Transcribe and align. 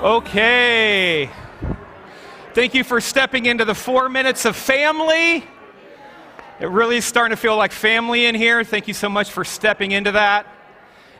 Okay. 0.00 1.28
Thank 2.54 2.72
you 2.72 2.84
for 2.84 3.02
stepping 3.02 3.44
into 3.44 3.66
the 3.66 3.74
four 3.74 4.08
minutes 4.08 4.46
of 4.46 4.56
family. 4.56 5.44
It 6.58 6.70
really 6.70 6.96
is 6.96 7.04
starting 7.04 7.36
to 7.36 7.40
feel 7.40 7.54
like 7.58 7.70
family 7.70 8.24
in 8.24 8.34
here. 8.34 8.64
Thank 8.64 8.88
you 8.88 8.94
so 8.94 9.10
much 9.10 9.30
for 9.30 9.44
stepping 9.44 9.90
into 9.90 10.12
that. 10.12 10.46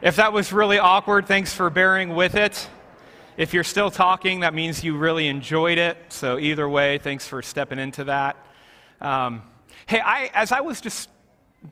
If 0.01 0.16
that 0.16 0.32
was 0.32 0.51
really 0.51 0.79
awkward, 0.79 1.27
thanks 1.27 1.53
for 1.53 1.69
bearing 1.69 2.14
with 2.14 2.35
it. 2.35 2.71
If 3.37 3.53
you're 3.53 3.64
still 3.64 3.90
talking, 3.90 4.40
that 4.40 4.54
means 4.54 4.83
you 4.83 4.97
really 4.97 5.28
enjoyed 5.28 5.76
it. 5.76 5.99
So, 6.08 6.38
either 6.38 6.67
way, 6.67 6.97
thanks 6.97 7.28
for 7.28 7.42
stepping 7.42 7.78
into 7.78 8.04
that. 8.04 8.38
Um, 9.03 9.42
hey, 9.85 10.01
I, 10.01 10.31
as 10.33 10.53
I 10.53 10.62
was 10.62 10.81
just 10.81 11.10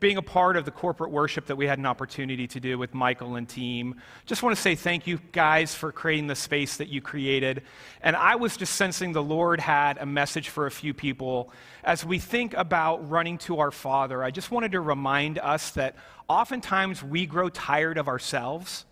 being 0.01 0.19
a 0.19 0.23
part 0.23 0.57
of 0.57 0.65
the 0.65 0.71
corporate 0.71 1.11
worship 1.11 1.47
that 1.47 1.57
we 1.57 1.67
had 1.67 1.79
an 1.79 1.87
opportunity 1.87 2.47
to 2.47 2.61
do 2.61 2.79
with 2.79 2.93
Michael 2.93 3.37
and 3.37 3.49
team. 3.49 4.01
Just 4.27 4.43
want 4.43 4.55
to 4.55 4.61
say 4.61 4.75
thank 4.75 5.07
you 5.07 5.19
guys 5.33 5.75
for 5.75 5.93
creating 5.93 6.27
the 6.27 6.35
space 6.35 6.77
that 6.77 6.89
you 6.89 7.01
created. 7.01 7.63
And 8.03 8.15
I 8.15 8.37
was 8.37 8.57
just 8.57 8.75
sensing 8.75 9.13
the 9.13 9.23
Lord 9.23 9.61
had 9.61 9.97
a 9.99 10.07
message 10.07 10.51
for 10.51 10.67
a 10.67 10.71
few 10.71 10.93
people 10.93 11.51
as 11.85 12.05
we 12.05 12.19
think 12.19 12.53
about 12.55 13.09
running 13.09 13.39
to 13.39 13.61
our 13.61 13.71
Father. 13.71 14.23
I 14.23 14.31
just 14.31 14.51
wanted 14.51 14.73
to 14.73 14.81
remind 14.81 15.39
us 15.39 15.71
that 15.71 15.97
oftentimes 16.29 17.03
we 17.03 17.25
grow 17.25 17.49
tired 17.49 17.97
of 17.97 18.09
ourselves 18.09 18.85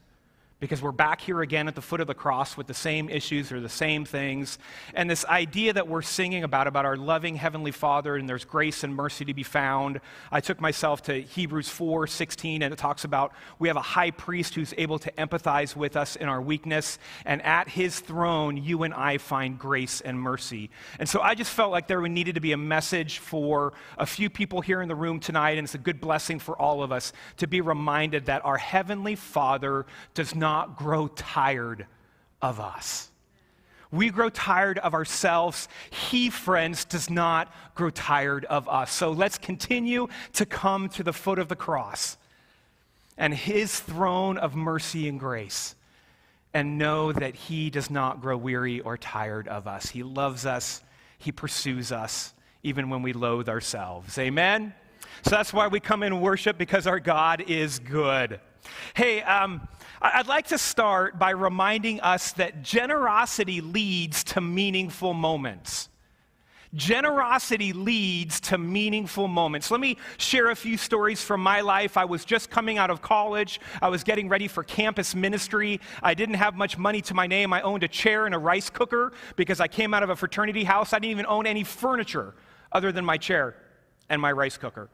because 0.59 0.81
we're 0.81 0.91
back 0.91 1.21
here 1.21 1.43
again 1.43 1.69
at 1.69 1.75
the 1.75 1.83
foot 1.83 2.01
of 2.01 2.07
the 2.07 2.15
cross 2.15 2.57
with 2.57 2.67
the 2.67 2.73
same 2.73 3.11
issues 3.11 3.53
or 3.53 3.61
the 3.61 3.69
same 3.69 4.07
things. 4.07 4.59
And 4.95 5.11
this 5.11 5.23
idea 5.27 5.75
that 5.75 5.87
we're 5.87 6.01
singing 6.01 6.45
about, 6.45 6.67
about 6.67 6.87
our 6.87 6.97
loving 6.97 7.37
Heavenly 7.37 7.73
Father 7.73 8.17
and 8.17 8.27
there's 8.27 8.47
grace 8.47 8.83
and 8.83 8.95
mercy 8.95 9.27
to 9.27 9.35
be 9.35 9.43
found. 9.43 10.01
I 10.33 10.41
took 10.41 10.59
myself 10.59 11.03
to 11.05 11.21
Hebrews 11.21 11.69
4 11.69 12.07
16, 12.07 12.63
and 12.63 12.73
it 12.73 12.79
talks 12.79 13.05
about 13.05 13.35
we 13.59 13.69
have 13.69 13.77
a 13.77 13.83
high 13.83 14.11
priest 14.11 14.55
who's 14.55 14.73
able 14.79 14.99
to 15.01 15.13
empathize 15.13 15.77
with 15.77 15.95
us 15.95 16.17
in 16.17 16.27
our 16.27 16.41
weakness. 16.41 16.99
And 17.27 17.43
at 17.43 17.69
his 17.69 18.01
throne, 18.01 18.57
you 18.57 18.83
and 18.85 18.95
I 18.95 19.19
find 19.19 19.59
grace 19.59 20.01
and 20.01 20.19
mercy. 20.19 20.71
And 20.99 21.07
so 21.07 21.21
I 21.21 21.35
just 21.35 21.51
felt 21.51 21.71
like 21.71 21.87
there 21.87 22.01
needed 22.09 22.37
to 22.37 22.41
be 22.41 22.53
a 22.53 22.57
message 22.57 23.19
for 23.19 23.75
a 23.99 24.07
few 24.07 24.31
people 24.31 24.63
here 24.63 24.81
in 24.81 24.89
the 24.89 24.95
room 24.95 25.21
tonight, 25.21 25.59
and 25.59 25.67
it's 25.67 25.75
a 25.75 25.79
good 25.79 26.01
blessing 26.01 26.39
for 26.39 26.57
all 26.57 26.83
of 26.83 26.93
us 26.93 27.13
to 27.37 27.47
be 27.47 27.61
reminded 27.61 28.27
that 28.27 28.43
our 28.47 28.57
Heavenly 28.57 29.17
Father 29.17 29.85
does 30.15 30.35
not 30.35 30.46
not 30.47 30.77
grow 30.77 31.09
tired 31.09 31.87
of 32.41 32.61
us. 32.61 33.11
We 33.91 34.11
grow 34.11 34.29
tired 34.29 34.79
of 34.79 34.95
ourselves. 34.95 35.69
He, 35.91 36.31
friends, 36.31 36.85
does 36.85 37.11
not 37.11 37.53
grow 37.75 37.91
tired 37.91 38.45
of 38.45 38.69
us. 38.69 38.93
So 38.93 39.11
let's 39.11 39.39
continue 39.39 40.07
to 40.35 40.47
come 40.47 40.89
to 40.91 41.03
the 41.03 41.13
foot 41.13 41.41
of 41.41 41.49
the 41.49 41.57
cross 41.57 42.17
and 43.19 43.35
his 43.35 43.81
throne 43.81 44.39
of 44.39 44.55
mercy 44.55 45.09
and 45.09 45.19
grace 45.19 45.75
and 46.55 46.79
know 46.79 47.13
that 47.13 47.35
he 47.35 47.69
does 47.69 47.91
not 47.91 48.21
grow 48.21 48.37
weary 48.37 48.79
or 48.81 48.97
tired 48.97 49.49
of 49.49 49.67
us. 49.67 49.91
He 49.91 50.05
loves 50.05 50.47
us, 50.47 50.81
he 51.19 51.33
pursues 51.33 51.91
us, 51.91 52.35
even 52.63 52.89
when 52.89 53.03
we 53.03 53.13
loathe 53.13 53.49
ourselves. 53.49 54.17
Amen? 54.17 54.73
So 55.25 55.31
that's 55.31 55.53
why 55.53 55.67
we 55.67 55.81
come 55.81 56.05
in 56.05 56.21
worship 56.21 56.57
because 56.57 56.87
our 56.87 57.01
God 57.01 57.41
is 57.49 57.81
good. 57.81 58.39
Hey, 58.95 59.23
um, 59.23 59.67
I'd 60.01 60.27
like 60.27 60.49
to 60.49 60.59
start 60.59 61.19
by 61.19 61.31
reminding 61.31 62.01
us 62.01 62.33
that 62.33 62.63
generosity 62.63 63.61
leads 63.61 64.25
to 64.25 64.41
meaningful 64.41 65.15
moments. 65.15 65.89
Generosity 66.75 67.73
leads 67.73 68.39
to 68.41 68.59
meaningful 68.59 69.29
moments. 69.29 69.71
Let 69.71 69.81
me 69.81 69.97
share 70.19 70.51
a 70.51 70.57
few 70.57 70.77
stories 70.77 71.23
from 71.23 71.41
my 71.41 71.63
life. 71.63 71.97
I 71.97 72.05
was 72.05 72.25
just 72.25 72.51
coming 72.51 72.77
out 72.77 72.91
of 72.91 73.01
college. 73.01 73.61
I 73.81 73.89
was 73.89 74.05
getting 74.05 74.29
ready 74.29 74.49
for 74.49 74.63
campus 74.63 75.15
ministry. 75.15 75.81
I 76.03 76.13
didn't 76.13 76.35
have 76.35 76.55
much 76.55 76.77
money 76.77 77.01
to 77.03 77.15
my 77.15 77.27
name. 77.27 77.53
I 77.55 77.63
owned 77.63 77.83
a 77.83 77.89
chair 77.89 78.27
and 78.27 78.35
a 78.35 78.39
rice 78.39 78.69
cooker 78.69 79.13
because 79.37 79.61
I 79.61 79.69
came 79.69 79.95
out 79.95 80.03
of 80.03 80.11
a 80.11 80.17
fraternity 80.17 80.65
house. 80.65 80.93
I 80.93 80.99
didn't 80.99 81.13
even 81.13 81.27
own 81.27 81.47
any 81.47 81.65
furniture 81.65 82.35
other 82.73 82.93
than 82.93 83.05
my 83.05 83.17
chair 83.17 83.57
and 84.11 84.21
my 84.21 84.33
rice 84.33 84.59
cooker 84.59 84.91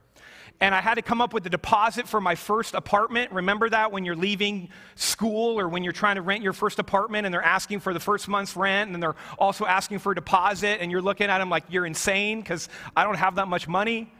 and 0.62 0.76
I 0.76 0.80
had 0.80 0.94
to 0.94 1.02
come 1.02 1.20
up 1.20 1.34
with 1.34 1.44
a 1.44 1.50
deposit 1.50 2.06
for 2.06 2.20
my 2.20 2.36
first 2.36 2.74
apartment. 2.74 3.32
Remember 3.32 3.68
that 3.68 3.90
when 3.90 4.04
you're 4.04 4.14
leaving 4.14 4.68
school 4.94 5.58
or 5.58 5.68
when 5.68 5.82
you're 5.82 5.92
trying 5.92 6.14
to 6.14 6.22
rent 6.22 6.40
your 6.40 6.52
first 6.52 6.78
apartment 6.78 7.26
and 7.26 7.34
they're 7.34 7.42
asking 7.42 7.80
for 7.80 7.92
the 7.92 7.98
first 7.98 8.28
month's 8.28 8.54
rent 8.54 8.94
and 8.94 9.02
they're 9.02 9.16
also 9.40 9.66
asking 9.66 9.98
for 9.98 10.12
a 10.12 10.14
deposit 10.14 10.80
and 10.80 10.92
you're 10.92 11.02
looking 11.02 11.26
at 11.26 11.38
them 11.38 11.50
like 11.50 11.64
you're 11.68 11.84
insane 11.84 12.40
because 12.40 12.68
I 12.96 13.02
don't 13.02 13.16
have 13.16 13.34
that 13.34 13.48
much 13.48 13.66
money. 13.66 14.14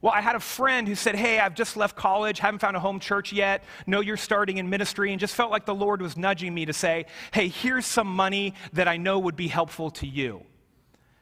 Well, 0.00 0.12
I 0.12 0.20
had 0.20 0.36
a 0.36 0.40
friend 0.40 0.86
who 0.86 0.94
said, 0.94 1.16
Hey, 1.16 1.40
I've 1.40 1.56
just 1.56 1.76
left 1.76 1.96
college, 1.96 2.38
haven't 2.38 2.60
found 2.60 2.76
a 2.76 2.80
home 2.80 3.00
church 3.00 3.32
yet, 3.32 3.64
know 3.84 3.98
you're 3.98 4.16
starting 4.16 4.58
in 4.58 4.70
ministry, 4.70 5.10
and 5.10 5.18
just 5.18 5.34
felt 5.34 5.50
like 5.50 5.66
the 5.66 5.74
Lord 5.74 6.00
was 6.00 6.16
nudging 6.16 6.54
me 6.54 6.66
to 6.66 6.72
say, 6.72 7.06
Hey, 7.32 7.48
here's 7.48 7.84
some 7.84 8.06
money 8.06 8.54
that 8.74 8.86
I 8.86 8.96
know 8.96 9.18
would 9.18 9.36
be 9.36 9.48
helpful 9.48 9.90
to 9.90 10.06
you. 10.06 10.44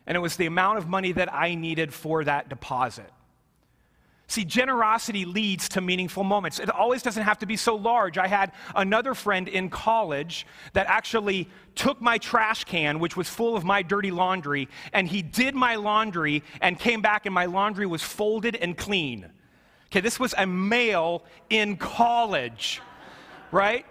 And 0.07 0.15
it 0.15 0.21
was 0.21 0.37
the 0.37 0.45
amount 0.45 0.77
of 0.77 0.87
money 0.87 1.13
that 1.13 1.33
I 1.33 1.55
needed 1.55 1.95
for 1.95 2.23
that 2.25 2.51
deposit. 2.51 3.11
See, 4.31 4.45
generosity 4.45 5.25
leads 5.25 5.71
to 5.71 5.81
meaningful 5.81 6.23
moments. 6.23 6.59
It 6.59 6.69
always 6.69 7.03
doesn't 7.03 7.23
have 7.23 7.39
to 7.39 7.47
be 7.47 7.57
so 7.57 7.75
large. 7.75 8.19
I 8.19 8.27
had 8.27 8.53
another 8.77 9.15
friend 9.15 9.49
in 9.49 9.71
college 9.71 10.47
that 10.75 10.87
actually 10.87 11.49
took 11.75 12.03
my 12.03 12.19
trash 12.19 12.65
can, 12.65 12.99
which 12.99 13.17
was 13.17 13.31
full 13.31 13.57
of 13.57 13.65
my 13.65 13.81
dirty 13.81 14.11
laundry, 14.11 14.69
and 14.93 15.09
he 15.09 15.23
did 15.23 15.55
my 15.55 15.77
laundry 15.77 16.43
and 16.61 16.79
came 16.79 17.01
back, 17.01 17.25
and 17.25 17.35
my 17.35 17.47
laundry 17.47 17.87
was 17.87 18.03
folded 18.03 18.55
and 18.57 18.77
clean. 18.77 19.31
Okay, 19.87 20.01
this 20.01 20.21
was 20.21 20.35
a 20.37 20.47
male 20.47 21.25
in 21.49 21.79
college, 21.79 22.83
right? 23.51 23.87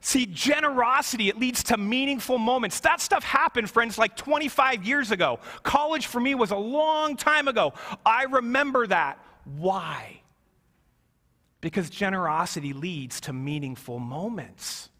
See, 0.00 0.26
generosity, 0.26 1.28
it 1.28 1.38
leads 1.38 1.62
to 1.64 1.76
meaningful 1.76 2.38
moments. 2.38 2.80
That 2.80 3.00
stuff 3.00 3.22
happened, 3.22 3.70
friends, 3.70 3.96
like 3.96 4.16
25 4.16 4.82
years 4.84 5.12
ago. 5.12 5.38
College 5.62 6.06
for 6.06 6.20
me 6.20 6.34
was 6.34 6.50
a 6.50 6.56
long 6.56 7.16
time 7.16 7.46
ago. 7.46 7.74
I 8.04 8.24
remember 8.24 8.88
that. 8.88 9.20
Why? 9.46 10.20
Because 11.60 11.88
generosity 11.88 12.72
leads 12.72 13.20
to 13.22 13.32
meaningful 13.32 13.98
moments. 13.98 14.90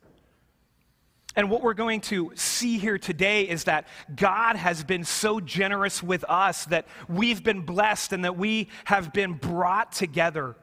And 1.34 1.50
what 1.50 1.62
we're 1.62 1.74
going 1.74 2.00
to 2.02 2.32
see 2.34 2.78
here 2.78 2.96
today 2.96 3.42
is 3.42 3.64
that 3.64 3.86
God 4.14 4.56
has 4.56 4.82
been 4.82 5.04
so 5.04 5.38
generous 5.38 6.02
with 6.02 6.24
us 6.28 6.64
that 6.66 6.86
we've 7.08 7.44
been 7.44 7.60
blessed 7.60 8.14
and 8.14 8.24
that 8.24 8.38
we 8.38 8.68
have 8.86 9.12
been 9.12 9.34
brought 9.34 9.92
together. 9.92 10.56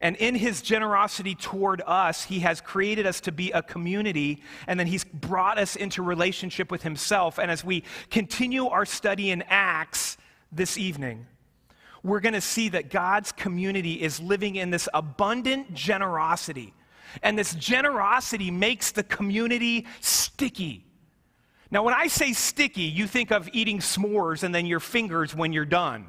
And 0.00 0.16
in 0.16 0.34
his 0.34 0.62
generosity 0.62 1.34
toward 1.34 1.82
us, 1.86 2.24
he 2.24 2.40
has 2.40 2.60
created 2.60 3.06
us 3.06 3.20
to 3.22 3.32
be 3.32 3.52
a 3.52 3.62
community, 3.62 4.42
and 4.66 4.80
then 4.80 4.86
he's 4.86 5.04
brought 5.04 5.58
us 5.58 5.76
into 5.76 6.02
relationship 6.02 6.70
with 6.70 6.82
himself. 6.82 7.38
And 7.38 7.50
as 7.50 7.64
we 7.64 7.84
continue 8.10 8.66
our 8.66 8.86
study 8.86 9.30
in 9.30 9.42
Acts 9.48 10.16
this 10.50 10.78
evening, 10.78 11.26
we're 12.04 12.20
going 12.20 12.34
to 12.34 12.40
see 12.40 12.68
that 12.68 12.90
God's 12.90 13.32
community 13.32 14.00
is 14.00 14.20
living 14.20 14.56
in 14.56 14.70
this 14.70 14.88
abundant 14.94 15.74
generosity. 15.74 16.74
And 17.22 17.36
this 17.38 17.54
generosity 17.54 18.50
makes 18.50 18.92
the 18.92 19.02
community 19.02 19.86
sticky. 20.00 20.84
Now, 21.70 21.82
when 21.82 21.94
I 21.94 22.06
say 22.06 22.32
sticky, 22.34 22.82
you 22.82 23.06
think 23.06 23.32
of 23.32 23.48
eating 23.52 23.78
s'mores 23.78 24.42
and 24.42 24.54
then 24.54 24.66
your 24.66 24.80
fingers 24.80 25.34
when 25.34 25.52
you're 25.52 25.64
done 25.64 26.06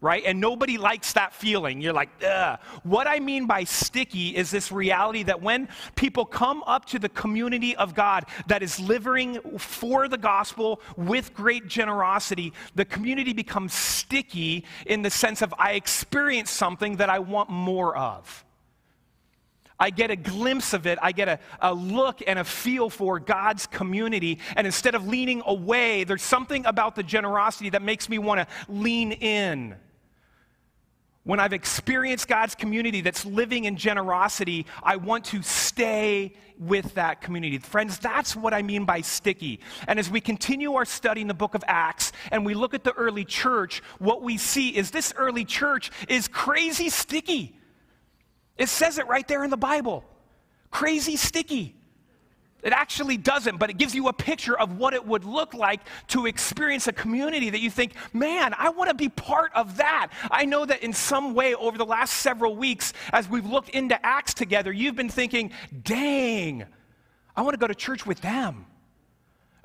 right? 0.00 0.22
And 0.26 0.40
nobody 0.40 0.76
likes 0.76 1.14
that 1.14 1.32
feeling. 1.32 1.80
You're 1.80 1.94
like, 1.94 2.10
ugh. 2.22 2.58
What 2.82 3.06
I 3.06 3.20
mean 3.20 3.46
by 3.46 3.64
sticky 3.64 4.36
is 4.36 4.50
this 4.50 4.70
reality 4.70 5.22
that 5.22 5.40
when 5.40 5.68
people 5.96 6.26
come 6.26 6.62
up 6.64 6.84
to 6.86 6.98
the 6.98 7.08
community 7.08 7.74
of 7.76 7.94
God 7.94 8.26
that 8.48 8.62
is 8.62 8.78
living 8.78 9.40
for 9.58 10.08
the 10.08 10.18
gospel 10.18 10.82
with 10.96 11.32
great 11.32 11.68
generosity, 11.68 12.52
the 12.74 12.84
community 12.84 13.32
becomes 13.32 13.72
sticky 13.72 14.66
in 14.86 15.02
the 15.02 15.10
sense 15.10 15.40
of 15.40 15.54
I 15.58 15.72
experience 15.72 16.50
something 16.50 16.96
that 16.96 17.08
I 17.08 17.18
want 17.18 17.48
more 17.48 17.96
of. 17.96 18.43
I 19.84 19.90
get 19.90 20.10
a 20.10 20.16
glimpse 20.16 20.72
of 20.72 20.86
it. 20.86 20.98
I 21.02 21.12
get 21.12 21.28
a, 21.28 21.38
a 21.60 21.74
look 21.74 22.22
and 22.26 22.38
a 22.38 22.44
feel 22.44 22.88
for 22.88 23.20
God's 23.20 23.66
community. 23.66 24.38
And 24.56 24.66
instead 24.66 24.94
of 24.94 25.06
leaning 25.06 25.42
away, 25.44 26.04
there's 26.04 26.22
something 26.22 26.64
about 26.64 26.94
the 26.94 27.02
generosity 27.02 27.68
that 27.68 27.82
makes 27.82 28.08
me 28.08 28.16
want 28.16 28.40
to 28.40 28.46
lean 28.72 29.12
in 29.12 29.76
when 31.24 31.40
I've 31.40 31.54
experienced 31.54 32.28
God's 32.28 32.54
community 32.54 33.00
that's 33.00 33.24
living 33.24 33.64
in 33.64 33.76
generosity, 33.76 34.66
I 34.82 34.96
want 34.96 35.24
to 35.26 35.42
stay 35.42 36.34
with 36.58 36.94
that 36.94 37.22
community. 37.22 37.56
Friends, 37.56 37.98
that's 37.98 38.36
what 38.36 38.52
I 38.52 38.60
mean 38.60 38.84
by 38.84 39.00
sticky. 39.00 39.60
And 39.88 39.98
as 39.98 40.10
we 40.10 40.20
continue 40.20 40.74
our 40.74 40.84
study 40.84 41.22
in 41.22 41.28
the 41.28 41.32
book 41.34 41.54
of 41.54 41.64
Acts 41.66 42.12
and 42.30 42.44
we 42.44 42.52
look 42.52 42.74
at 42.74 42.84
the 42.84 42.92
early 42.92 43.24
church, 43.24 43.82
what 43.98 44.22
we 44.22 44.36
see 44.36 44.68
is 44.68 44.90
this 44.90 45.14
early 45.16 45.46
church 45.46 45.90
is 46.08 46.28
crazy 46.28 46.90
sticky. 46.90 47.56
It 48.56 48.68
says 48.68 48.98
it 48.98 49.06
right 49.08 49.26
there 49.26 49.44
in 49.44 49.50
the 49.50 49.56
Bible 49.56 50.04
crazy 50.70 51.16
sticky. 51.16 51.72
It 52.64 52.72
actually 52.72 53.16
doesn't, 53.18 53.58
but 53.58 53.70
it 53.70 53.74
gives 53.74 53.94
you 53.94 54.08
a 54.08 54.12
picture 54.12 54.58
of 54.58 54.78
what 54.78 54.92
it 54.92 55.06
would 55.06 55.24
look 55.24 55.54
like 55.54 55.80
to 56.08 56.26
experience 56.26 56.88
a 56.88 56.92
community 56.92 57.50
that 57.50 57.60
you 57.60 57.70
think, 57.70 57.92
man, 58.12 58.54
I 58.58 58.70
want 58.70 58.88
to 58.88 58.94
be 58.94 59.10
part 59.10 59.52
of 59.54 59.76
that. 59.76 60.08
I 60.30 60.46
know 60.46 60.64
that 60.64 60.82
in 60.82 60.92
some 60.92 61.34
way 61.34 61.54
over 61.54 61.76
the 61.78 61.84
last 61.84 62.14
several 62.14 62.56
weeks, 62.56 62.94
as 63.12 63.28
we've 63.28 63.44
looked 63.44 63.68
into 63.68 64.04
Acts 64.04 64.34
together, 64.34 64.72
you've 64.72 64.96
been 64.96 65.10
thinking, 65.10 65.52
dang, 65.82 66.64
I 67.36 67.42
want 67.42 67.52
to 67.52 67.58
go 67.58 67.68
to 67.68 67.74
church 67.74 68.06
with 68.06 68.20
them. 68.22 68.66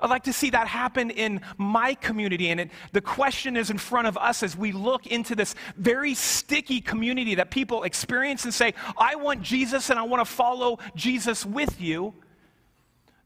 I'd 0.00 0.10
like 0.10 0.24
to 0.24 0.32
see 0.32 0.50
that 0.50 0.66
happen 0.66 1.10
in 1.10 1.42
my 1.58 1.94
community. 1.94 2.48
And 2.48 2.60
it, 2.60 2.70
the 2.92 3.00
question 3.00 3.56
is 3.56 3.70
in 3.70 3.78
front 3.78 4.06
of 4.06 4.16
us 4.16 4.42
as 4.42 4.56
we 4.56 4.72
look 4.72 5.06
into 5.06 5.34
this 5.34 5.54
very 5.76 6.14
sticky 6.14 6.80
community 6.80 7.34
that 7.34 7.50
people 7.50 7.82
experience 7.82 8.44
and 8.44 8.54
say, 8.54 8.72
I 8.96 9.16
want 9.16 9.42
Jesus 9.42 9.90
and 9.90 9.98
I 9.98 10.02
want 10.02 10.26
to 10.26 10.30
follow 10.30 10.78
Jesus 10.94 11.44
with 11.44 11.80
you. 11.80 12.14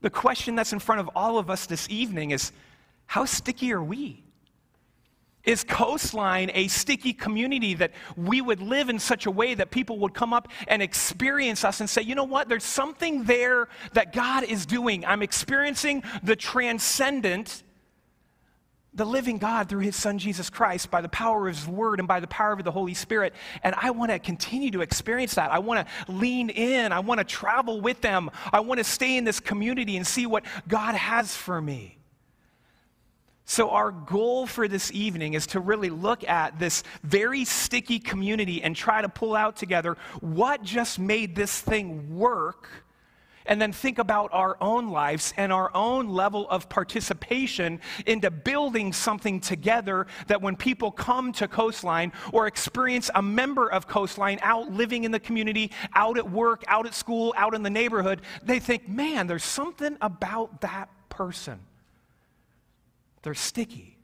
The 0.01 0.11
question 0.11 0.57
that's 0.57 0.73
in 0.73 0.81
front 0.81 1.01
of 1.01 1.11
all 1.15 1.39
of 1.39 1.49
us 1.49 1.67
this 1.67 1.89
evening 1.89 2.33
is 2.33 2.53
how 3.07 3.25
sticky 3.25 3.73
are 3.73 3.83
we? 3.83 4.24
Is 5.45 5.63
Coastline 5.63 6.51
a 6.55 6.69
sticky 6.69 7.13
community 7.13 7.75
that 7.75 7.93
we 8.17 8.41
would 8.41 8.63
live 8.63 8.89
in 8.89 8.99
such 8.99 9.27
a 9.27 9.31
way 9.31 9.55
that 9.55 9.71
people 9.71 9.99
would 9.99 10.15
come 10.15 10.33
up 10.33 10.49
and 10.69 10.81
experience 10.81 11.65
us 11.65 11.81
and 11.81 11.91
say, 11.91 12.01
you 12.01 12.15
know 12.15 12.25
what, 12.25 12.49
there's 12.49 12.65
something 12.65 13.25
there 13.25 13.69
that 13.93 14.15
God 14.15 14.45
is 14.45 14.65
doing. 14.65 15.05
I'm 15.05 15.23
experiencing 15.23 16.03
the 16.23 16.35
transcendent, 16.35 17.63
the 18.95 19.05
living 19.05 19.37
God 19.37 19.69
through 19.69 19.81
his 19.81 19.97
son 19.97 20.19
Jesus 20.19 20.49
Christ 20.49 20.91
by 20.91 21.03
the 21.03 21.11
power 21.11 21.49
of 21.49 21.57
his 21.57 21.69
word 21.69 21.99
and 21.99 22.09
by 22.09 22.21
the 22.21 22.29
power 22.29 22.53
of 22.53 22.65
the 22.65 22.71
Holy 22.71 22.95
Spirit. 22.95 23.35
And 23.63 23.75
I 23.77 23.91
want 23.91 24.13
to 24.13 24.19
continue 24.19 24.71
to 24.71 24.81
experience 24.81 25.35
that. 25.35 25.51
I 25.51 25.59
want 25.59 25.87
to 25.87 26.13
lean 26.13 26.49
in. 26.49 26.91
I 26.91 27.01
want 27.01 27.19
to 27.19 27.25
travel 27.25 27.83
with 27.83 28.01
them. 28.01 28.31
I 28.51 28.61
want 28.61 28.79
to 28.79 28.85
stay 28.85 29.19
in 29.19 29.25
this 29.25 29.41
community 29.41 29.99
and 29.99 30.07
see 30.07 30.25
what 30.25 30.45
God 30.69 30.95
has 30.95 31.37
for 31.37 31.61
me. 31.61 31.99
So, 33.47 33.71
our 33.71 33.91
goal 33.91 34.47
for 34.47 34.69
this 34.69 34.91
evening 34.93 35.35
is 35.35 35.47
to 35.49 35.61
really 35.61 35.91
look 35.91 36.27
at 36.27 36.59
this 36.59 36.83
very 37.03 37.45
sticky 37.45 37.99
community 37.99 38.63
and 38.63 38.75
try 38.75 39.03
to 39.03 39.09
pull 39.09 39.35
out 39.35 39.57
together 39.57 39.99
what 40.21 40.63
just 40.63 40.99
made 40.99 41.37
this 41.37 41.61
thing 41.61 42.17
work, 42.17 42.71
and 43.45 43.61
then 43.61 43.71
think 43.71 43.99
about 43.99 44.31
our 44.33 44.57
own 44.63 44.89
lives 44.89 45.35
and 45.37 45.53
our 45.53 45.71
own 45.75 46.09
level 46.09 46.49
of 46.49 46.71
participation 46.71 47.81
into 48.07 48.31
building 48.31 48.95
something 48.95 49.41
together 49.41 50.07
that 50.29 50.41
when 50.41 50.57
people 50.57 50.91
come 50.91 51.31
to 51.33 51.47
Coastline 51.47 52.13
or 52.33 52.47
experience 52.47 53.11
a 53.15 53.21
member 53.21 53.71
of 53.71 53.87
Coastline 53.87 54.39
out 54.41 54.73
living 54.73 55.05
in 55.05 55.11
the 55.11 55.21
community, 55.21 55.71
out 55.95 56.17
at 56.17 56.31
work, 56.31 56.65
out 56.67 56.87
at 56.87 56.95
school, 56.95 57.35
out 57.37 57.53
in 57.53 57.63
the 57.63 57.69
neighborhood, 57.69 58.23
they 58.43 58.59
think, 58.59 58.89
man, 58.89 59.27
there's 59.27 59.45
something 59.45 59.99
about 60.01 60.63
that 60.63 60.89
person. 61.11 61.61
They're 63.25 63.35
sticky. 63.35 63.99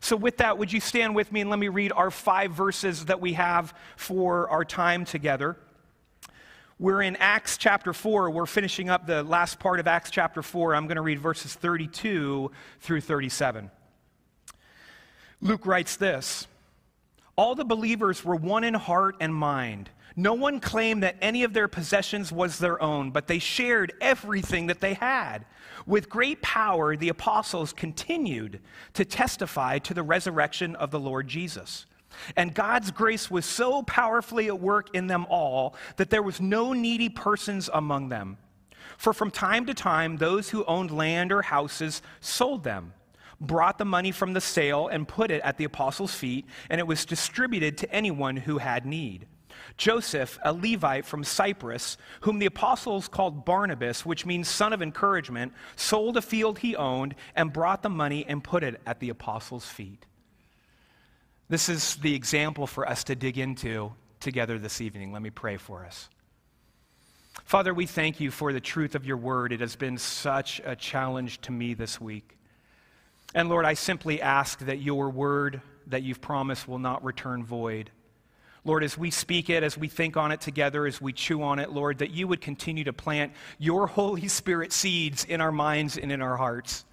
So, 0.00 0.16
with 0.16 0.38
that, 0.38 0.58
would 0.58 0.72
you 0.72 0.80
stand 0.80 1.14
with 1.14 1.32
me 1.32 1.40
and 1.40 1.48
let 1.48 1.58
me 1.58 1.68
read 1.68 1.92
our 1.92 2.10
five 2.10 2.50
verses 2.50 3.06
that 3.06 3.20
we 3.20 3.32
have 3.34 3.72
for 3.96 4.50
our 4.50 4.64
time 4.64 5.06
together? 5.06 5.56
We're 6.78 7.02
in 7.02 7.16
Acts 7.16 7.56
chapter 7.56 7.92
4. 7.92 8.30
We're 8.30 8.46
finishing 8.46 8.90
up 8.90 9.06
the 9.06 9.22
last 9.22 9.60
part 9.60 9.78
of 9.78 9.86
Acts 9.86 10.10
chapter 10.10 10.42
4. 10.42 10.74
I'm 10.74 10.88
going 10.88 10.96
to 10.96 11.02
read 11.02 11.20
verses 11.20 11.54
32 11.54 12.50
through 12.80 13.00
37. 13.00 13.70
Luke 15.40 15.64
writes 15.64 15.96
this 15.96 16.48
All 17.36 17.54
the 17.54 17.64
believers 17.64 18.24
were 18.24 18.36
one 18.36 18.64
in 18.64 18.74
heart 18.74 19.16
and 19.20 19.34
mind. 19.34 19.90
No 20.16 20.34
one 20.34 20.60
claimed 20.60 21.02
that 21.02 21.16
any 21.20 21.42
of 21.42 21.52
their 21.52 21.66
possessions 21.66 22.30
was 22.30 22.58
their 22.58 22.80
own, 22.80 23.10
but 23.10 23.26
they 23.26 23.40
shared 23.40 23.92
everything 24.00 24.68
that 24.68 24.80
they 24.80 24.94
had. 24.94 25.44
With 25.86 26.08
great 26.08 26.40
power, 26.40 26.96
the 26.96 27.08
apostles 27.08 27.72
continued 27.72 28.60
to 28.92 29.04
testify 29.04 29.78
to 29.80 29.94
the 29.94 30.04
resurrection 30.04 30.76
of 30.76 30.92
the 30.92 31.00
Lord 31.00 31.26
Jesus. 31.26 31.86
And 32.36 32.54
God's 32.54 32.92
grace 32.92 33.28
was 33.28 33.44
so 33.44 33.82
powerfully 33.82 34.46
at 34.46 34.60
work 34.60 34.94
in 34.94 35.08
them 35.08 35.26
all 35.28 35.74
that 35.96 36.10
there 36.10 36.22
was 36.22 36.40
no 36.40 36.72
needy 36.72 37.08
persons 37.08 37.68
among 37.72 38.08
them. 38.08 38.38
For 38.96 39.12
from 39.12 39.32
time 39.32 39.66
to 39.66 39.74
time, 39.74 40.18
those 40.18 40.50
who 40.50 40.64
owned 40.66 40.92
land 40.92 41.32
or 41.32 41.42
houses 41.42 42.02
sold 42.20 42.62
them, 42.62 42.92
brought 43.46 43.78
the 43.78 43.84
money 43.84 44.12
from 44.12 44.32
the 44.32 44.40
sale, 44.40 44.88
and 44.88 45.06
put 45.06 45.30
it 45.30 45.42
at 45.42 45.56
the 45.58 45.64
apostles' 45.64 46.14
feet, 46.14 46.46
and 46.68 46.78
it 46.78 46.86
was 46.86 47.04
distributed 47.04 47.78
to 47.78 47.92
anyone 47.92 48.36
who 48.36 48.58
had 48.58 48.86
need. 48.86 49.26
Joseph, 49.76 50.38
a 50.42 50.52
Levite 50.52 51.04
from 51.04 51.24
Cyprus, 51.24 51.96
whom 52.20 52.38
the 52.38 52.46
apostles 52.46 53.08
called 53.08 53.44
Barnabas, 53.44 54.06
which 54.06 54.26
means 54.26 54.48
son 54.48 54.72
of 54.72 54.82
encouragement, 54.82 55.52
sold 55.76 56.16
a 56.16 56.22
field 56.22 56.60
he 56.60 56.76
owned 56.76 57.14
and 57.34 57.52
brought 57.52 57.82
the 57.82 57.88
money 57.88 58.24
and 58.26 58.44
put 58.44 58.62
it 58.62 58.80
at 58.86 59.00
the 59.00 59.08
apostles' 59.08 59.66
feet. 59.66 60.06
This 61.48 61.68
is 61.68 61.96
the 61.96 62.14
example 62.14 62.66
for 62.66 62.88
us 62.88 63.04
to 63.04 63.14
dig 63.14 63.38
into 63.38 63.92
together 64.20 64.58
this 64.58 64.80
evening. 64.80 65.12
Let 65.12 65.22
me 65.22 65.30
pray 65.30 65.56
for 65.56 65.84
us. 65.84 66.08
Father, 67.44 67.74
we 67.74 67.86
thank 67.86 68.20
you 68.20 68.30
for 68.30 68.52
the 68.52 68.60
truth 68.60 68.94
of 68.94 69.04
your 69.04 69.16
word. 69.16 69.52
It 69.52 69.60
has 69.60 69.76
been 69.76 69.98
such 69.98 70.60
a 70.64 70.76
challenge 70.76 71.40
to 71.42 71.52
me 71.52 71.74
this 71.74 72.00
week. 72.00 72.38
And 73.34 73.48
Lord, 73.48 73.64
I 73.64 73.74
simply 73.74 74.22
ask 74.22 74.60
that 74.60 74.80
your 74.80 75.10
word 75.10 75.60
that 75.88 76.02
you've 76.02 76.20
promised 76.20 76.68
will 76.68 76.78
not 76.78 77.04
return 77.04 77.44
void. 77.44 77.90
Lord, 78.64 78.82
as 78.82 78.96
we 78.96 79.10
speak 79.10 79.50
it, 79.50 79.62
as 79.62 79.76
we 79.76 79.88
think 79.88 80.16
on 80.16 80.32
it 80.32 80.40
together, 80.40 80.86
as 80.86 81.00
we 81.00 81.12
chew 81.12 81.42
on 81.42 81.58
it, 81.58 81.70
Lord, 81.70 81.98
that 81.98 82.12
you 82.12 82.26
would 82.28 82.40
continue 82.40 82.84
to 82.84 82.92
plant 82.92 83.32
your 83.58 83.86
Holy 83.88 84.28
Spirit 84.28 84.72
seeds 84.72 85.24
in 85.24 85.40
our 85.40 85.52
minds 85.52 85.98
and 85.98 86.10
in 86.10 86.22
our 86.22 86.36
hearts. 86.36 86.84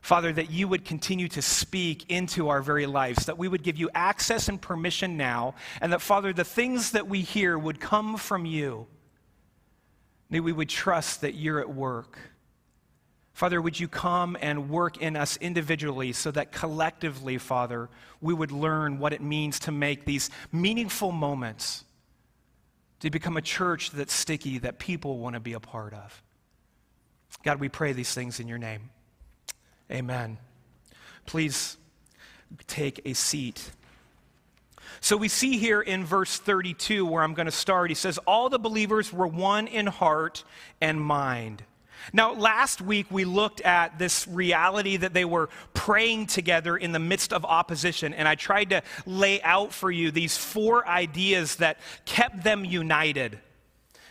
Father, 0.00 0.32
that 0.32 0.50
you 0.50 0.68
would 0.68 0.84
continue 0.84 1.28
to 1.28 1.42
speak 1.42 2.08
into 2.08 2.48
our 2.48 2.62
very 2.62 2.86
lives, 2.86 3.26
that 3.26 3.36
we 3.36 3.48
would 3.48 3.64
give 3.64 3.76
you 3.76 3.90
access 3.94 4.48
and 4.48 4.60
permission 4.60 5.16
now, 5.16 5.54
and 5.80 5.92
that, 5.92 6.00
Father, 6.00 6.32
the 6.32 6.44
things 6.44 6.92
that 6.92 7.08
we 7.08 7.22
hear 7.22 7.58
would 7.58 7.80
come 7.80 8.16
from 8.16 8.46
you. 8.46 8.86
That 10.30 10.42
we 10.42 10.52
would 10.52 10.68
trust 10.68 11.22
that 11.22 11.34
you're 11.34 11.58
at 11.58 11.74
work. 11.74 12.18
Father, 13.38 13.62
would 13.62 13.78
you 13.78 13.86
come 13.86 14.36
and 14.40 14.68
work 14.68 14.96
in 14.96 15.14
us 15.14 15.36
individually 15.36 16.12
so 16.12 16.32
that 16.32 16.50
collectively, 16.50 17.38
Father, 17.38 17.88
we 18.20 18.34
would 18.34 18.50
learn 18.50 18.98
what 18.98 19.12
it 19.12 19.22
means 19.22 19.60
to 19.60 19.70
make 19.70 20.04
these 20.04 20.28
meaningful 20.50 21.12
moments, 21.12 21.84
to 22.98 23.10
become 23.10 23.36
a 23.36 23.40
church 23.40 23.92
that's 23.92 24.12
sticky, 24.12 24.58
that 24.58 24.80
people 24.80 25.18
want 25.18 25.34
to 25.34 25.40
be 25.40 25.52
a 25.52 25.60
part 25.60 25.94
of. 25.94 26.20
God, 27.44 27.60
we 27.60 27.68
pray 27.68 27.92
these 27.92 28.12
things 28.12 28.40
in 28.40 28.48
your 28.48 28.58
name. 28.58 28.90
Amen. 29.88 30.38
Please 31.24 31.76
take 32.66 33.02
a 33.04 33.12
seat. 33.12 33.70
So 35.00 35.16
we 35.16 35.28
see 35.28 35.58
here 35.58 35.80
in 35.80 36.04
verse 36.04 36.38
32, 36.38 37.06
where 37.06 37.22
I'm 37.22 37.34
going 37.34 37.46
to 37.46 37.52
start, 37.52 37.88
he 37.88 37.94
says, 37.94 38.18
All 38.26 38.48
the 38.48 38.58
believers 38.58 39.12
were 39.12 39.28
one 39.28 39.68
in 39.68 39.86
heart 39.86 40.42
and 40.80 41.00
mind. 41.00 41.62
Now, 42.12 42.32
last 42.34 42.80
week 42.80 43.06
we 43.10 43.24
looked 43.24 43.60
at 43.60 43.98
this 43.98 44.26
reality 44.28 44.96
that 44.96 45.14
they 45.14 45.24
were 45.24 45.48
praying 45.74 46.26
together 46.26 46.76
in 46.76 46.92
the 46.92 46.98
midst 46.98 47.32
of 47.32 47.44
opposition, 47.44 48.14
and 48.14 48.26
I 48.26 48.34
tried 48.34 48.70
to 48.70 48.82
lay 49.06 49.42
out 49.42 49.72
for 49.72 49.90
you 49.90 50.10
these 50.10 50.36
four 50.36 50.86
ideas 50.86 51.56
that 51.56 51.78
kept 52.04 52.44
them 52.44 52.64
united. 52.64 53.38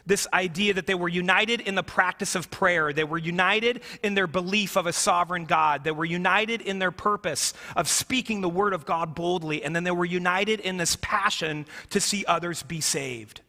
This 0.06 0.26
idea 0.32 0.74
that 0.76 0.88
they 0.88 0.96
were 0.96 1.10
united 1.10 1.60
in 1.60 1.76
the 1.76 1.84
practice 1.84 2.36
of 2.36 2.50
prayer. 2.50 2.94
They 2.94 3.04
were 3.04 3.18
united 3.18 3.82
in 4.02 4.16
their 4.16 4.26
belief 4.26 4.78
of 4.78 4.86
a 4.86 4.94
sovereign 4.94 5.44
God. 5.44 5.84
They 5.84 5.92
were 5.92 6.06
united 6.06 6.62
in 6.62 6.80
their 6.80 6.92
purpose 6.92 7.54
of 7.76 7.90
speaking 7.90 8.40
the 8.40 8.48
word 8.48 8.72
of 8.72 8.86
God 8.86 9.16
boldly. 9.16 9.66
And 9.66 9.76
then 9.76 9.84
they 9.84 9.92
were 9.92 10.06
united 10.06 10.62
in 10.62 10.78
this 10.78 10.96
passion 11.02 11.66
to 11.90 12.00
see 12.00 12.24
others 12.26 12.64
be 12.64 12.80
saved. 12.80 13.42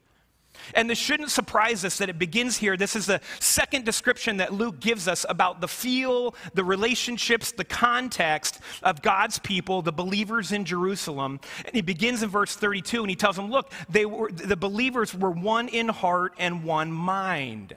And 0.75 0.89
this 0.89 0.99
shouldn't 0.99 1.31
surprise 1.31 1.85
us 1.85 1.99
that 1.99 2.09
it 2.09 2.19
begins 2.19 2.57
here. 2.57 2.77
This 2.77 2.97
is 2.97 3.07
the 3.07 3.21
second 3.41 3.85
description 3.85 4.39
that 4.39 4.53
Luke 4.53 4.81
gives 4.81 5.09
us 5.09 5.25
about 5.29 5.61
the 5.61 5.69
feel, 5.69 6.35
the 6.55 6.65
relationships, 6.65 7.53
the 7.53 7.65
context 7.65 8.61
of 8.83 9.03
God's 9.03 9.39
people, 9.39 9.83
the 9.83 9.93
believers 9.93 10.53
in 10.53 10.65
Jerusalem. 10.65 11.41
And 11.65 11.75
he 11.75 11.83
begins 11.83 12.23
in 12.23 12.31
verse 12.31 12.55
32 12.55 13.03
and 13.03 13.11
he 13.11 13.17
tells 13.17 13.37
them, 13.37 13.51
look, 13.51 13.73
they 13.89 14.07
were, 14.07 14.31
the 14.31 14.57
believers 14.57 15.15
were 15.15 15.31
one 15.31 15.69
in 15.69 15.89
heart 15.89 16.35
and 16.39 16.65
one 16.65 16.93
mind. 16.93 17.75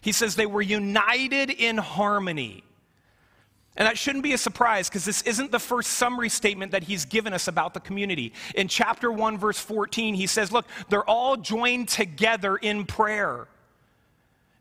He 0.00 0.12
says 0.12 0.36
they 0.36 0.46
were 0.46 0.62
united 0.62 1.50
in 1.50 1.78
harmony. 1.78 2.64
And 3.76 3.86
that 3.86 3.98
shouldn't 3.98 4.22
be 4.22 4.32
a 4.32 4.38
surprise 4.38 4.88
because 4.88 5.04
this 5.04 5.22
isn't 5.22 5.50
the 5.50 5.58
first 5.58 5.92
summary 5.92 6.28
statement 6.28 6.72
that 6.72 6.84
he's 6.84 7.04
given 7.04 7.32
us 7.32 7.48
about 7.48 7.74
the 7.74 7.80
community. 7.80 8.32
In 8.54 8.68
chapter 8.68 9.10
1, 9.10 9.36
verse 9.36 9.58
14, 9.58 10.14
he 10.14 10.28
says, 10.28 10.52
Look, 10.52 10.66
they're 10.88 11.08
all 11.08 11.36
joined 11.36 11.88
together 11.88 12.56
in 12.56 12.86
prayer. 12.86 13.48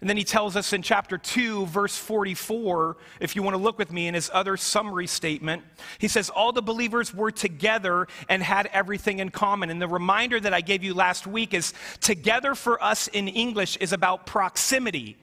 And 0.01 0.09
then 0.09 0.17
he 0.17 0.25
tells 0.25 0.57
us 0.57 0.73
in 0.73 0.81
chapter 0.81 1.17
2, 1.17 1.67
verse 1.67 1.95
44, 1.95 2.97
if 3.21 3.37
you 3.37 3.43
want 3.43 3.55
to 3.55 3.61
look 3.61 3.77
with 3.77 3.89
me 3.89 4.07
in 4.07 4.15
his 4.15 4.29
other 4.33 4.57
summary 4.57 5.07
statement, 5.07 5.63
he 5.97 6.09
says, 6.09 6.29
All 6.29 6.51
the 6.51 6.61
believers 6.61 7.13
were 7.13 7.31
together 7.31 8.07
and 8.27 8.43
had 8.43 8.65
everything 8.73 9.19
in 9.19 9.29
common. 9.29 9.69
And 9.69 9.81
the 9.81 9.87
reminder 9.87 10.41
that 10.41 10.53
I 10.53 10.59
gave 10.59 10.83
you 10.83 10.93
last 10.93 11.25
week 11.25 11.53
is 11.53 11.73
together 12.01 12.53
for 12.53 12.83
us 12.83 13.07
in 13.07 13.29
English 13.29 13.77
is 13.77 13.93
about 13.93 14.25
proximity. 14.25 15.17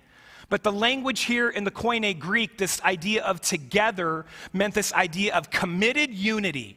But 0.51 0.65
the 0.65 0.73
language 0.73 1.23
here 1.23 1.49
in 1.49 1.65
the 1.65 1.71
Koine 1.71 2.19
Greek, 2.19 2.59
this 2.59 2.83
idea 2.83 3.23
of 3.23 3.41
together, 3.41 4.27
meant 4.53 4.75
this 4.75 4.93
idea 4.93 5.35
of 5.35 5.49
committed 5.49 6.13
unity. 6.13 6.77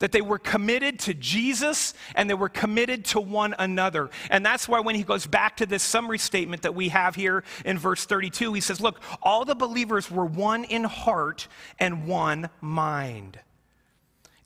that 0.00 0.10
they 0.10 0.20
were 0.20 0.40
committed 0.40 0.98
to 0.98 1.14
Jesus 1.14 1.94
and 2.16 2.28
they 2.28 2.34
were 2.34 2.48
committed 2.48 3.04
to 3.06 3.20
one 3.20 3.54
another. 3.58 4.10
And 4.28 4.44
that's 4.44 4.68
why 4.68 4.80
when 4.80 4.96
he 4.96 5.04
goes 5.04 5.24
back 5.24 5.56
to 5.58 5.66
this 5.66 5.84
summary 5.84 6.18
statement 6.18 6.62
that 6.62 6.74
we 6.74 6.88
have 6.88 7.14
here 7.14 7.44
in 7.64 7.78
verse 7.78 8.04
32, 8.04 8.52
he 8.52 8.60
says, 8.60 8.80
Look, 8.80 9.00
all 9.22 9.44
the 9.44 9.54
believers 9.54 10.10
were 10.10 10.26
one 10.26 10.64
in 10.64 10.84
heart 10.84 11.46
and 11.78 12.06
one 12.06 12.50
mind. 12.60 13.38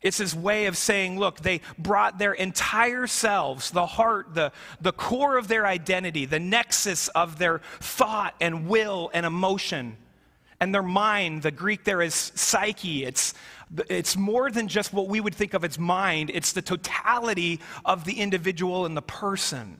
It's 0.01 0.17
his 0.17 0.33
way 0.33 0.67
of 0.67 0.77
saying, 0.77 1.19
look, 1.19 1.41
they 1.41 1.59
brought 1.77 2.19
their 2.19 2.33
entire 2.33 3.05
selves, 3.05 3.71
the 3.71 3.85
heart, 3.85 4.33
the, 4.33 4.51
the 4.79 4.93
core 4.93 5.37
of 5.37 5.49
their 5.49 5.67
identity, 5.67 6.25
the 6.25 6.39
nexus 6.39 7.09
of 7.09 7.37
their 7.37 7.59
thought 7.81 8.33
and 8.39 8.67
will 8.67 9.11
and 9.13 9.25
emotion, 9.25 9.97
and 10.61 10.73
their 10.73 10.83
mind. 10.83 11.41
The 11.41 11.51
Greek 11.51 11.83
there 11.83 12.01
is 12.01 12.31
psyche. 12.35 13.03
It's 13.03 13.33
it's 13.89 14.17
more 14.17 14.49
than 14.49 14.67
just 14.67 14.93
what 14.93 15.07
we 15.07 15.19
would 15.19 15.35
think 15.35 15.53
of 15.53 15.63
as 15.63 15.77
mind, 15.77 16.31
it's 16.33 16.53
the 16.53 16.61
totality 16.61 17.59
of 17.85 18.03
the 18.03 18.13
individual 18.13 18.85
and 18.85 18.97
the 18.97 19.01
person. 19.01 19.79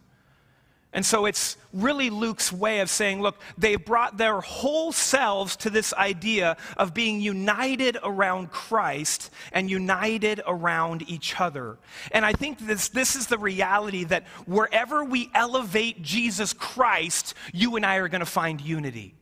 And 0.91 1.05
so 1.05 1.27
it's 1.27 1.55
really 1.71 2.09
Luke's 2.09 2.51
way 2.51 2.79
of 2.79 2.89
saying, 2.89 3.21
look, 3.21 3.39
they 3.59 3.75
brought 3.75 4.17
their 4.17 4.41
whole 4.41 4.91
selves 4.91 5.55
to 5.57 5.69
this 5.69 5.93
idea 5.93 6.57
of 6.77 6.95
being 6.95 7.21
united 7.21 7.97
around 8.03 8.49
Christ 8.49 9.29
and 9.51 9.69
united 9.69 10.41
around 10.47 11.07
each 11.07 11.39
other. 11.39 11.77
And 12.11 12.25
I 12.25 12.33
think 12.33 12.57
this, 12.59 12.89
this 12.89 13.15
is 13.15 13.27
the 13.27 13.37
reality 13.37 14.03
that 14.05 14.23
wherever 14.47 15.03
we 15.03 15.29
elevate 15.35 16.01
Jesus 16.01 16.53
Christ, 16.53 17.35
you 17.53 17.75
and 17.75 17.85
I 17.85 17.97
are 17.97 18.07
going 18.07 18.21
to 18.21 18.25
find 18.25 18.59
unity. 18.59 19.13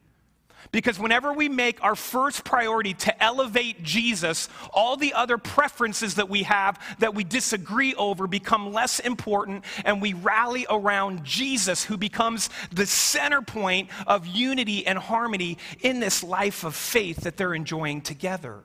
Because 0.72 1.00
whenever 1.00 1.32
we 1.34 1.50
make 1.50 1.84
our 1.84 1.96
first 1.96 2.44
priority 2.44 2.94
to 2.96 3.24
elevate 3.24 3.84
Jesus, 3.84 4.50
all 4.72 4.98
the 4.98 5.14
other 5.14 5.38
preferences 5.38 6.16
that 6.16 6.30
we 6.30 6.44
have 6.44 6.80
that 7.00 7.16
we 7.16 7.24
disagree 7.24 7.96
over 7.96 8.28
become 8.28 8.74
less 8.74 9.00
important, 9.00 9.64
and 9.86 10.02
we 10.02 10.14
rally 10.14 10.66
around 10.70 11.24
Jesus, 11.24 11.84
who 11.86 11.98
becomes 11.98 12.50
the 12.72 12.86
center 12.86 13.42
point 13.42 13.90
of 14.06 14.28
unity 14.28 14.86
and 14.86 14.98
harmony 14.98 15.58
in 15.82 16.00
this 16.00 16.24
life 16.24 16.64
of 16.64 16.76
faith 16.76 17.22
that 17.22 17.38
they're 17.38 17.56
enjoying 17.56 18.02
together. 18.02 18.64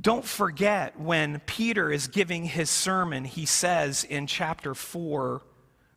Don't 0.00 0.24
forget 0.24 0.98
when 1.00 1.40
Peter 1.46 1.90
is 1.90 2.08
giving 2.08 2.44
his 2.44 2.68
sermon, 2.68 3.24
he 3.24 3.46
says 3.46 4.04
in 4.04 4.26
chapter 4.26 4.74
4, 4.74 5.40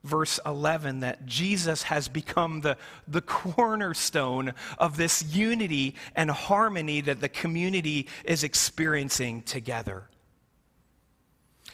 verse 0.03 0.39
11 0.45 1.01
that 1.01 1.25
Jesus 1.25 1.83
has 1.83 2.07
become 2.07 2.61
the, 2.61 2.77
the 3.07 3.21
cornerstone 3.21 4.53
of 4.77 4.97
this 4.97 5.23
unity 5.23 5.95
and 6.15 6.31
harmony 6.31 7.01
that 7.01 7.19
the 7.19 7.29
community 7.29 8.07
is 8.23 8.43
experiencing 8.43 9.41
together. 9.41 10.03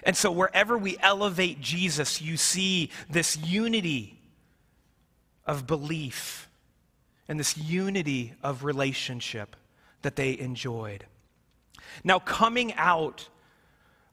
And 0.03 0.15
so, 0.15 0.32
wherever 0.32 0.77
we 0.77 0.98
elevate 1.00 1.62
Jesus, 1.62 2.22
you 2.22 2.38
see 2.38 2.91
this 3.10 3.38
unity 3.38 4.20
of 5.46 5.65
belief 5.65 6.48
and 7.27 7.39
this 7.39 7.58
unity 7.58 8.34
of 8.44 8.63
relationship 8.63 9.55
that 10.03 10.15
they 10.15 10.38
enjoyed. 10.38 11.05
Now, 12.03 12.20
coming 12.20 12.74
out 12.74 13.29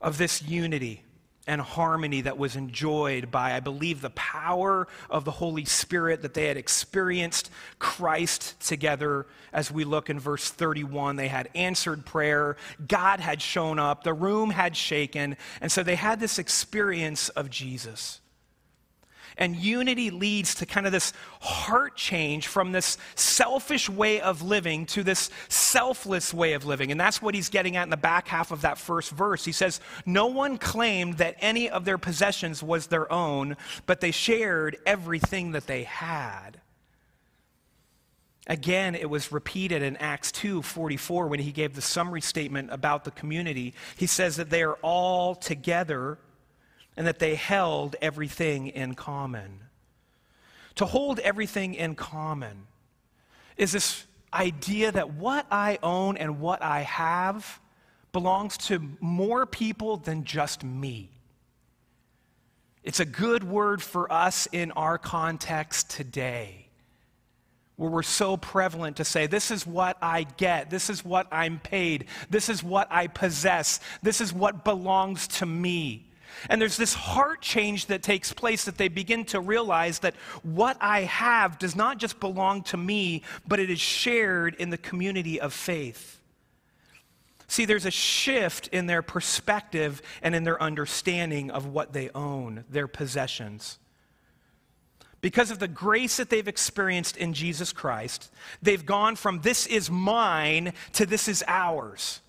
of 0.00 0.18
this 0.18 0.42
unity, 0.42 1.02
and 1.46 1.60
harmony 1.60 2.20
that 2.22 2.38
was 2.38 2.56
enjoyed 2.56 3.30
by, 3.30 3.54
I 3.54 3.60
believe, 3.60 4.00
the 4.00 4.10
power 4.10 4.88
of 5.10 5.24
the 5.24 5.30
Holy 5.30 5.64
Spirit 5.64 6.22
that 6.22 6.34
they 6.34 6.46
had 6.46 6.56
experienced 6.56 7.50
Christ 7.78 8.58
together. 8.60 9.26
As 9.52 9.70
we 9.70 9.84
look 9.84 10.08
in 10.08 10.18
verse 10.18 10.50
31, 10.50 11.16
they 11.16 11.28
had 11.28 11.50
answered 11.54 12.06
prayer, 12.06 12.56
God 12.86 13.20
had 13.20 13.42
shown 13.42 13.78
up, 13.78 14.02
the 14.02 14.14
room 14.14 14.50
had 14.50 14.76
shaken, 14.76 15.36
and 15.60 15.70
so 15.70 15.82
they 15.82 15.96
had 15.96 16.20
this 16.20 16.38
experience 16.38 17.28
of 17.30 17.50
Jesus. 17.50 18.21
And 19.36 19.56
unity 19.56 20.10
leads 20.10 20.54
to 20.56 20.66
kind 20.66 20.86
of 20.86 20.92
this 20.92 21.12
heart 21.40 21.96
change 21.96 22.46
from 22.46 22.72
this 22.72 22.98
selfish 23.14 23.88
way 23.88 24.20
of 24.20 24.42
living 24.42 24.86
to 24.86 25.02
this 25.02 25.30
selfless 25.48 26.32
way 26.32 26.52
of 26.52 26.64
living. 26.64 26.90
And 26.90 27.00
that's 27.00 27.22
what 27.22 27.34
he's 27.34 27.48
getting 27.48 27.76
at 27.76 27.84
in 27.84 27.90
the 27.90 27.96
back 27.96 28.28
half 28.28 28.50
of 28.50 28.62
that 28.62 28.78
first 28.78 29.10
verse. 29.10 29.44
He 29.44 29.52
says, 29.52 29.80
No 30.06 30.26
one 30.26 30.58
claimed 30.58 31.18
that 31.18 31.36
any 31.40 31.68
of 31.68 31.84
their 31.84 31.98
possessions 31.98 32.62
was 32.62 32.86
their 32.86 33.10
own, 33.12 33.56
but 33.86 34.00
they 34.00 34.10
shared 34.10 34.76
everything 34.86 35.52
that 35.52 35.66
they 35.66 35.84
had. 35.84 36.60
Again, 38.48 38.96
it 38.96 39.08
was 39.08 39.30
repeated 39.30 39.82
in 39.82 39.96
Acts 39.98 40.32
2 40.32 40.62
44 40.62 41.28
when 41.28 41.38
he 41.40 41.52
gave 41.52 41.74
the 41.74 41.82
summary 41.82 42.20
statement 42.20 42.72
about 42.72 43.04
the 43.04 43.12
community. 43.12 43.74
He 43.96 44.06
says 44.06 44.36
that 44.36 44.50
they 44.50 44.64
are 44.64 44.78
all 44.82 45.36
together 45.36 46.18
and 46.96 47.06
that 47.06 47.18
they 47.18 47.34
held 47.34 47.96
everything 48.00 48.68
in 48.68 48.94
common. 48.94 49.60
To 50.76 50.86
hold 50.86 51.18
everything 51.20 51.74
in 51.74 51.94
common 51.94 52.66
is 53.56 53.72
this 53.72 54.06
idea 54.32 54.92
that 54.92 55.14
what 55.14 55.46
I 55.50 55.78
own 55.82 56.16
and 56.16 56.40
what 56.40 56.62
I 56.62 56.80
have 56.80 57.60
belongs 58.12 58.56
to 58.58 58.80
more 59.00 59.46
people 59.46 59.96
than 59.96 60.24
just 60.24 60.64
me. 60.64 61.10
It's 62.82 63.00
a 63.00 63.04
good 63.04 63.44
word 63.44 63.82
for 63.82 64.12
us 64.12 64.48
in 64.50 64.72
our 64.72 64.98
context 64.98 65.90
today, 65.90 66.66
where 67.76 67.90
we're 67.90 68.02
so 68.02 68.36
prevalent 68.36 68.96
to 68.96 69.04
say, 69.04 69.26
This 69.26 69.50
is 69.50 69.66
what 69.66 69.96
I 70.02 70.24
get, 70.24 70.68
this 70.68 70.90
is 70.90 71.04
what 71.04 71.26
I'm 71.30 71.60
paid, 71.60 72.06
this 72.28 72.48
is 72.48 72.62
what 72.62 72.88
I 72.90 73.06
possess, 73.06 73.80
this 74.02 74.20
is 74.20 74.32
what 74.32 74.64
belongs 74.64 75.28
to 75.28 75.46
me. 75.46 76.11
And 76.48 76.60
there's 76.60 76.76
this 76.76 76.94
heart 76.94 77.40
change 77.40 77.86
that 77.86 78.02
takes 78.02 78.32
place 78.32 78.64
that 78.64 78.78
they 78.78 78.88
begin 78.88 79.24
to 79.26 79.40
realize 79.40 80.00
that 80.00 80.14
what 80.42 80.76
I 80.80 81.02
have 81.02 81.58
does 81.58 81.76
not 81.76 81.98
just 81.98 82.20
belong 82.20 82.62
to 82.64 82.76
me, 82.76 83.22
but 83.46 83.60
it 83.60 83.70
is 83.70 83.80
shared 83.80 84.54
in 84.56 84.70
the 84.70 84.78
community 84.78 85.40
of 85.40 85.52
faith. 85.52 86.20
See, 87.48 87.66
there's 87.66 87.84
a 87.84 87.90
shift 87.90 88.68
in 88.68 88.86
their 88.86 89.02
perspective 89.02 90.00
and 90.22 90.34
in 90.34 90.44
their 90.44 90.60
understanding 90.62 91.50
of 91.50 91.66
what 91.66 91.92
they 91.92 92.08
own, 92.14 92.64
their 92.70 92.88
possessions. 92.88 93.78
Because 95.20 95.50
of 95.50 95.60
the 95.60 95.68
grace 95.68 96.16
that 96.16 96.30
they've 96.30 96.48
experienced 96.48 97.16
in 97.16 97.34
Jesus 97.34 97.72
Christ, 97.72 98.30
they've 98.60 98.84
gone 98.84 99.16
from 99.16 99.40
this 99.42 99.66
is 99.66 99.90
mine 99.90 100.72
to 100.94 101.06
this 101.06 101.28
is 101.28 101.44
ours. 101.46 102.20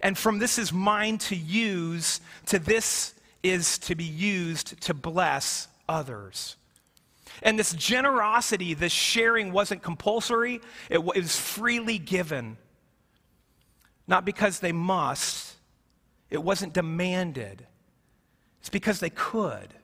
And 0.00 0.16
from 0.16 0.38
this 0.38 0.58
is 0.58 0.72
mine 0.72 1.18
to 1.18 1.34
use 1.34 2.20
to 2.46 2.58
this 2.58 3.14
is 3.42 3.78
to 3.78 3.94
be 3.94 4.04
used 4.04 4.80
to 4.82 4.94
bless 4.94 5.68
others. 5.88 6.56
And 7.42 7.58
this 7.58 7.72
generosity, 7.72 8.74
this 8.74 8.92
sharing 8.92 9.52
wasn't 9.52 9.82
compulsory, 9.82 10.60
it 10.90 11.02
was 11.02 11.36
freely 11.38 11.98
given. 11.98 12.56
Not 14.06 14.24
because 14.24 14.60
they 14.60 14.72
must, 14.72 15.54
it 16.30 16.42
wasn't 16.42 16.72
demanded, 16.72 17.66
it's 18.60 18.70
because 18.70 19.00
they 19.00 19.10
could. 19.10 19.74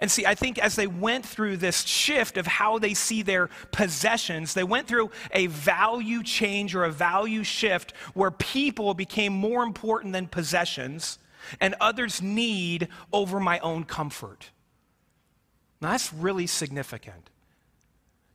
And 0.00 0.10
see, 0.10 0.24
I 0.24 0.34
think 0.34 0.58
as 0.58 0.76
they 0.76 0.86
went 0.86 1.26
through 1.26 1.58
this 1.58 1.82
shift 1.82 2.38
of 2.38 2.46
how 2.46 2.78
they 2.78 2.94
see 2.94 3.20
their 3.20 3.50
possessions, 3.70 4.54
they 4.54 4.64
went 4.64 4.88
through 4.88 5.10
a 5.32 5.46
value 5.48 6.22
change 6.22 6.74
or 6.74 6.84
a 6.84 6.90
value 6.90 7.44
shift 7.44 7.92
where 8.14 8.30
people 8.30 8.94
became 8.94 9.34
more 9.34 9.62
important 9.62 10.14
than 10.14 10.26
possessions 10.26 11.18
and 11.58 11.74
others' 11.80 12.20
need 12.22 12.88
over 13.12 13.40
my 13.40 13.58
own 13.60 13.84
comfort. 13.84 14.50
Now, 15.80 15.92
that's 15.92 16.12
really 16.12 16.46
significant. 16.46 17.30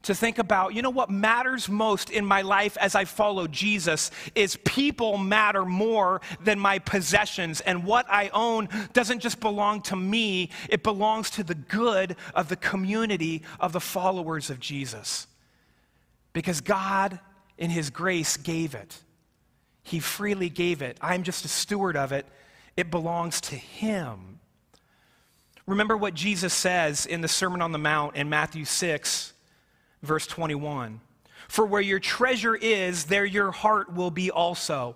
To 0.03 0.13
think 0.13 0.38
about, 0.38 0.75
you 0.75 0.84
know, 0.84 0.91
what 0.91 1.10
matters 1.10 1.67
most 1.67 2.12
in 2.12 2.25
my 2.25 2.43
life 2.43 2.77
as 2.77 2.93
I 2.93 3.05
follow 3.05 3.48
Jesus 3.48 4.12
is 4.36 4.55
people 4.57 5.17
matter 5.17 5.65
more 5.65 6.22
than 6.43 6.60
my 6.60 6.77
possessions. 6.77 7.60
And 7.62 7.86
what 7.86 8.05
I 8.07 8.29
own 8.29 8.69
doesn't 8.93 9.22
just 9.22 9.39
belong 9.39 9.81
to 9.84 9.95
me, 9.95 10.51
it 10.69 10.84
belongs 10.84 11.31
to 11.31 11.43
the 11.43 11.55
good 11.55 12.17
of 12.36 12.50
the 12.50 12.55
community 12.55 13.41
of 13.60 13.74
the 13.74 13.79
followers 13.79 14.51
of 14.51 14.60
Jesus. 14.60 15.25
Because 16.34 16.62
God, 16.62 17.19
in 17.57 17.72
His 17.72 17.89
grace, 17.89 18.38
gave 18.38 18.75
it. 18.75 19.01
He 19.81 20.00
freely 20.00 20.50
gave 20.50 20.84
it. 20.84 20.98
I'm 21.01 21.24
just 21.24 21.45
a 21.45 21.48
steward 21.48 21.98
of 21.98 22.12
it, 22.12 22.27
it 22.77 22.91
belongs 22.91 23.41
to 23.41 23.55
Him. 23.55 24.39
Remember 25.67 25.98
what 25.98 26.13
Jesus 26.13 26.53
says 26.53 27.05
in 27.05 27.22
the 27.22 27.27
Sermon 27.27 27.62
on 27.62 27.72
the 27.72 27.79
Mount 27.79 28.15
in 28.15 28.29
Matthew 28.29 28.65
6, 28.65 29.34
verse 30.03 30.27
21. 30.27 31.01
For 31.48 31.65
where 31.65 31.82
your 31.82 32.00
treasure 32.00 32.55
is, 32.55 33.05
there 33.05 33.25
your 33.25 33.51
heart 33.51 33.94
will 33.94 34.12
be 34.12 34.29
also. 34.29 34.96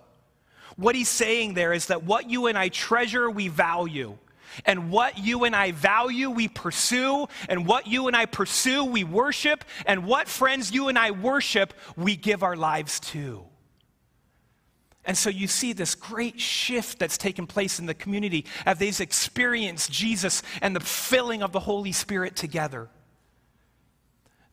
What 0.76 0.96
he's 0.96 1.10
saying 1.10 1.56
there 1.56 1.74
is 1.74 1.88
that 1.88 2.04
what 2.04 2.30
you 2.30 2.48
and 2.48 2.58
I 2.58 2.70
treasure, 2.70 3.30
we 3.30 3.48
value. 3.48 4.18
And 4.66 4.92
what 4.92 5.18
you 5.18 5.44
and 5.44 5.56
I 5.56 5.72
value, 5.72 6.30
we 6.30 6.48
pursue. 6.48 7.28
And 7.48 7.68
what 7.68 7.88
you 7.88 8.08
and 8.08 8.16
I 8.16 8.26
pursue, 8.26 8.86
we 8.86 9.04
worship. 9.04 9.64
And 9.86 10.06
what 10.06 10.28
friends 10.28 10.72
you 10.72 10.88
and 10.88 10.98
I 10.98 11.12
worship, 11.12 11.74
we 11.96 12.16
give 12.16 12.44
our 12.44 12.56
lives 12.56 13.00
to. 13.02 13.44
And 15.06 15.18
so 15.18 15.30
you 15.30 15.48
see 15.48 15.74
this 15.74 15.96
great 15.96 16.40
shift 16.40 17.00
that's 17.00 17.18
taken 17.18 17.48
place 17.48 17.80
in 17.80 17.86
the 17.86 17.94
community 17.94 18.46
as 18.66 18.78
they've 18.78 19.00
experienced 19.00 19.92
Jesus 19.92 20.44
and 20.62 20.76
the 20.76 20.82
filling 20.82 21.42
of 21.42 21.52
the 21.52 21.62
Holy 21.62 21.92
Spirit 21.92 22.36
together. 22.36 22.90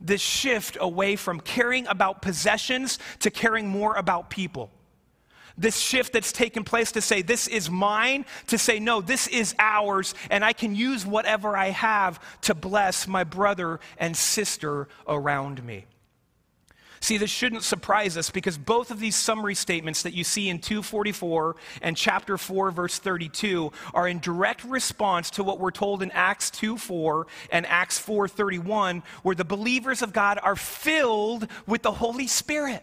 This 0.00 0.21
shift 0.21 0.76
away 0.81 1.17
from 1.17 1.41
caring 1.41 1.87
about 1.87 2.23
possessions 2.23 2.99
to 3.21 3.31
caring 3.31 3.67
more 3.67 3.97
about 3.97 4.31
people. 4.31 4.71
This 5.59 5.79
shift 5.79 6.12
that's 6.12 6.33
taken 6.33 6.65
place 6.65 6.93
to 6.93 7.00
say, 7.00 7.23
this 7.23 7.49
is 7.49 7.71
mine, 7.71 8.26
to 8.49 8.59
say, 8.59 8.79
no, 8.79 9.00
this 9.00 9.26
is 9.26 9.55
ours, 9.59 10.15
and 10.31 10.45
I 10.45 10.53
can 10.53 10.75
use 10.75 11.07
whatever 11.07 11.57
I 11.57 11.71
have 11.71 12.21
to 12.43 12.55
bless 12.55 13.09
my 13.09 13.25
brother 13.25 13.81
and 13.97 14.15
sister 14.15 14.87
around 15.09 15.65
me. 15.65 15.87
See, 17.00 17.19
this 17.19 17.31
shouldn't 17.31 17.62
surprise 17.62 18.17
us 18.17 18.31
because 18.31 18.57
both 18.59 18.91
of 18.91 19.00
these 19.00 19.17
summary 19.17 19.55
statements 19.55 20.03
that 20.03 20.15
you 20.15 20.25
see 20.25 20.49
in 20.49 20.59
244 20.59 21.57
and 21.83 21.97
chapter 21.97 22.38
4, 22.38 22.71
verse 22.71 22.99
32, 22.99 23.73
are 23.95 24.09
in 24.09 24.19
direct 24.19 24.65
response 24.65 25.31
to 25.31 25.45
what 25.45 25.61
we're 25.61 25.71
told 25.71 26.03
in 26.03 26.11
Acts 26.12 26.50
2 26.50 26.79
4 26.79 27.26
and 27.50 27.67
Acts 27.67 27.99
4:31, 27.99 29.03
where 29.23 29.35
the 29.35 29.45
believers 29.45 30.03
of 30.03 30.12
God 30.12 30.38
are 30.43 30.57
filled 30.57 31.49
with 31.67 31.83
the 31.83 31.93
Holy 31.93 32.26
Spirit. 32.26 32.83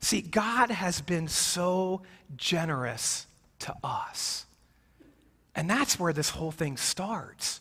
See, 0.00 0.20
God 0.20 0.70
has 0.70 1.00
been 1.00 1.28
so 1.28 2.02
generous 2.36 3.26
to 3.60 3.74
us. 3.82 4.44
And 5.54 5.70
that's 5.70 5.98
where 5.98 6.12
this 6.12 6.30
whole 6.30 6.50
thing 6.50 6.76
starts. 6.76 7.60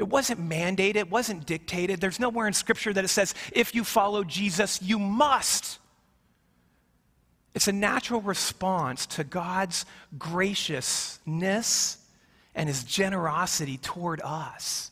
It 0.00 0.08
wasn't 0.08 0.40
mandated, 0.40 0.96
it 0.96 1.10
wasn't 1.10 1.44
dictated. 1.44 2.00
There's 2.00 2.18
nowhere 2.18 2.46
in 2.46 2.54
Scripture 2.54 2.90
that 2.94 3.04
it 3.04 3.08
says, 3.08 3.34
if 3.52 3.74
you 3.74 3.84
follow 3.84 4.24
Jesus, 4.24 4.80
you 4.80 4.98
must. 4.98 5.78
It's 7.54 7.68
a 7.68 7.72
natural 7.72 8.22
response 8.22 9.04
to 9.08 9.24
God's 9.24 9.84
graciousness 10.18 11.98
and 12.54 12.66
his 12.66 12.82
generosity 12.82 13.76
toward 13.76 14.22
us. 14.24 14.90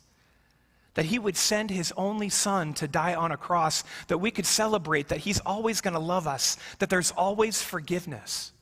That 0.92 1.06
he 1.06 1.18
would 1.18 1.38
send 1.38 1.70
his 1.70 1.90
only 1.96 2.28
son 2.28 2.74
to 2.74 2.86
die 2.86 3.14
on 3.14 3.32
a 3.32 3.38
cross, 3.38 3.84
that 4.08 4.18
we 4.18 4.30
could 4.30 4.44
celebrate 4.44 5.08
that 5.08 5.20
he's 5.20 5.40
always 5.40 5.80
going 5.80 5.94
to 5.94 6.00
love 6.00 6.26
us, 6.26 6.58
that 6.80 6.90
there's 6.90 7.12
always 7.12 7.62
forgiveness 7.62 8.52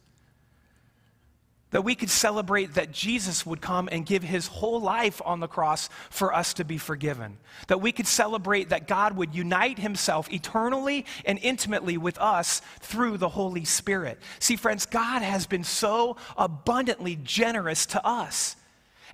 that 1.70 1.82
we 1.82 1.94
could 1.94 2.11
celebrate 2.11 2.75
that 2.75 2.92
Jesus 2.92 3.44
would 3.44 3.61
come 3.61 3.88
and 3.90 4.06
give 4.06 4.23
his 4.23 4.46
whole 4.46 4.80
life 4.80 5.20
on 5.25 5.40
the 5.40 5.49
cross 5.49 5.88
for 6.11 6.32
us 6.32 6.54
to 6.54 6.64
be 6.64 6.78
forgiven. 6.78 7.38
That 7.66 7.80
we 7.80 7.92
could 7.92 8.06
celebrate 8.06 8.68
that 8.68 8.87
God 8.87 9.16
would 9.16 9.35
unite 9.35 9.78
himself 9.78 10.32
eternally 10.32 11.06
and 11.25 11.38
intimately 11.42 11.99
with 11.99 12.18
us 12.18 12.62
through 12.80 13.18
the 13.18 13.28
Holy 13.28 13.64
Spirit. 13.64 14.20
See, 14.38 14.56
friends, 14.56 14.87
God 14.87 15.23
has 15.23 15.46
been 15.46 15.64
so 15.64 16.16
abundantly 16.37 17.16
generous 17.16 17.87
to 17.87 18.06
us. 18.06 18.56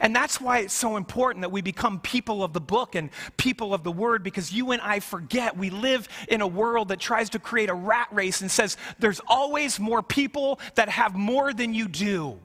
And 0.03 0.15
that's 0.15 0.41
why 0.41 0.59
it's 0.59 0.75
so 0.75 0.97
important 0.97 1.43
that 1.43 1.53
we 1.53 1.63
become 1.63 2.01
people 2.01 2.43
of 2.43 2.53
the 2.53 2.61
book 2.61 2.97
and 2.97 3.09
people 3.37 3.73
of 3.73 3.85
the 3.85 3.93
word 3.93 4.25
because 4.25 4.53
you 4.53 4.73
and 4.73 4.83
I 4.83 4.99
forget 4.99 5.57
we 5.57 5.71
live 5.71 6.09
in 6.29 6.41
a 6.41 6.47
world 6.47 6.89
that 6.89 6.99
tries 6.99 7.31
to 7.31 7.39
create 7.39 7.71
a 7.71 7.75
rat 7.75 8.09
race 8.11 8.41
and 8.41 8.51
says 8.51 8.77
there's 8.99 9.21
always 9.29 9.79
more 9.79 10.03
people 10.03 10.59
that 10.75 10.89
have 10.89 11.15
more 11.15 11.55
than 11.55 11.73
you 11.73 11.87
do. 11.87 12.37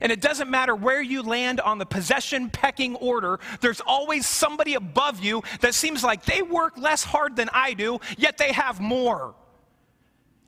And 0.00 0.10
it 0.10 0.20
doesn't 0.20 0.50
matter 0.50 0.74
where 0.74 1.00
you 1.00 1.22
land 1.22 1.60
on 1.60 1.78
the 1.78 1.86
possession 1.86 2.50
pecking 2.50 2.96
order, 2.96 3.38
there's 3.60 3.80
always 3.80 4.26
somebody 4.26 4.74
above 4.74 5.22
you 5.22 5.44
that 5.60 5.74
seems 5.74 6.02
like 6.02 6.24
they 6.24 6.42
work 6.42 6.76
less 6.76 7.04
hard 7.04 7.36
than 7.36 7.48
I 7.52 7.74
do, 7.74 8.00
yet 8.16 8.38
they 8.38 8.52
have 8.52 8.80
more. 8.80 9.36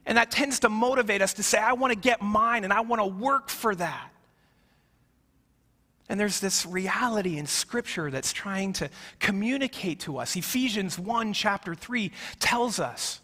And 0.05 0.17
that 0.17 0.31
tends 0.31 0.59
to 0.61 0.69
motivate 0.69 1.21
us 1.21 1.35
to 1.35 1.43
say, 1.43 1.59
I 1.59 1.73
want 1.73 1.93
to 1.93 1.99
get 1.99 2.21
mine 2.21 2.65
and 2.65 2.73
I 2.73 2.81
want 2.81 3.01
to 3.01 3.05
work 3.05 3.47
for 3.47 3.73
that. 3.75 4.11
And 6.11 6.19
there's 6.19 6.41
this 6.41 6.65
reality 6.65 7.37
in 7.37 7.47
Scripture 7.47 8.11
that's 8.11 8.33
trying 8.33 8.73
to 8.73 8.89
communicate 9.19 10.01
to 10.01 10.17
us. 10.17 10.35
Ephesians 10.35 10.99
1, 10.99 11.31
chapter 11.31 11.73
3, 11.73 12.11
tells 12.37 12.81
us. 12.81 13.21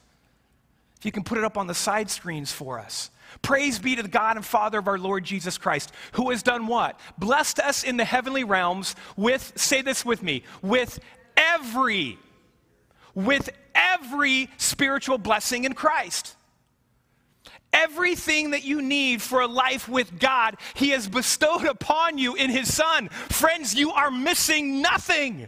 If 0.98 1.06
you 1.06 1.12
can 1.12 1.26
put 1.26 1.38
it 1.38 1.44
up 1.44 1.58
on 1.58 1.68
the 1.68 1.74
side 1.74 2.10
screens 2.10 2.54
for 2.54 2.80
us. 2.80 3.12
Praise 3.42 3.78
be 3.78 3.98
to 3.98 4.04
the 4.04 4.08
God 4.08 4.38
and 4.38 4.46
Father 4.46 4.80
of 4.80 4.88
our 4.88 4.98
Lord 4.98 5.26
Jesus 5.26 5.58
Christ, 5.58 5.92
who 6.14 6.30
has 6.30 6.44
done 6.44 6.66
what? 6.68 6.98
Blessed 7.18 7.60
us 7.60 7.84
in 7.84 7.98
the 7.98 8.06
heavenly 8.06 8.46
realms 8.46 8.96
with, 9.18 9.52
say 9.58 9.82
this 9.82 10.06
with 10.06 10.24
me, 10.24 10.44
with 10.62 10.98
every, 11.36 12.18
with 13.14 13.50
every 13.76 14.50
spiritual 14.56 15.18
blessing 15.18 15.66
in 15.66 15.74
Christ. 15.74 16.37
Everything 17.74 18.52
that 18.52 18.64
you 18.64 18.82
need 18.82 19.22
for 19.22 19.42
a 19.42 19.48
life 19.48 19.88
with 19.88 20.20
God, 20.20 20.58
He 20.74 20.90
has 20.90 21.08
bestowed 21.08 21.66
upon 21.66 22.18
you 22.18 22.36
in 22.36 22.50
His 22.50 22.74
Son. 22.74 23.10
Friends, 23.10 23.76
you 23.76 23.92
are 23.92 24.12
missing 24.12 24.82
nothing. 24.82 25.48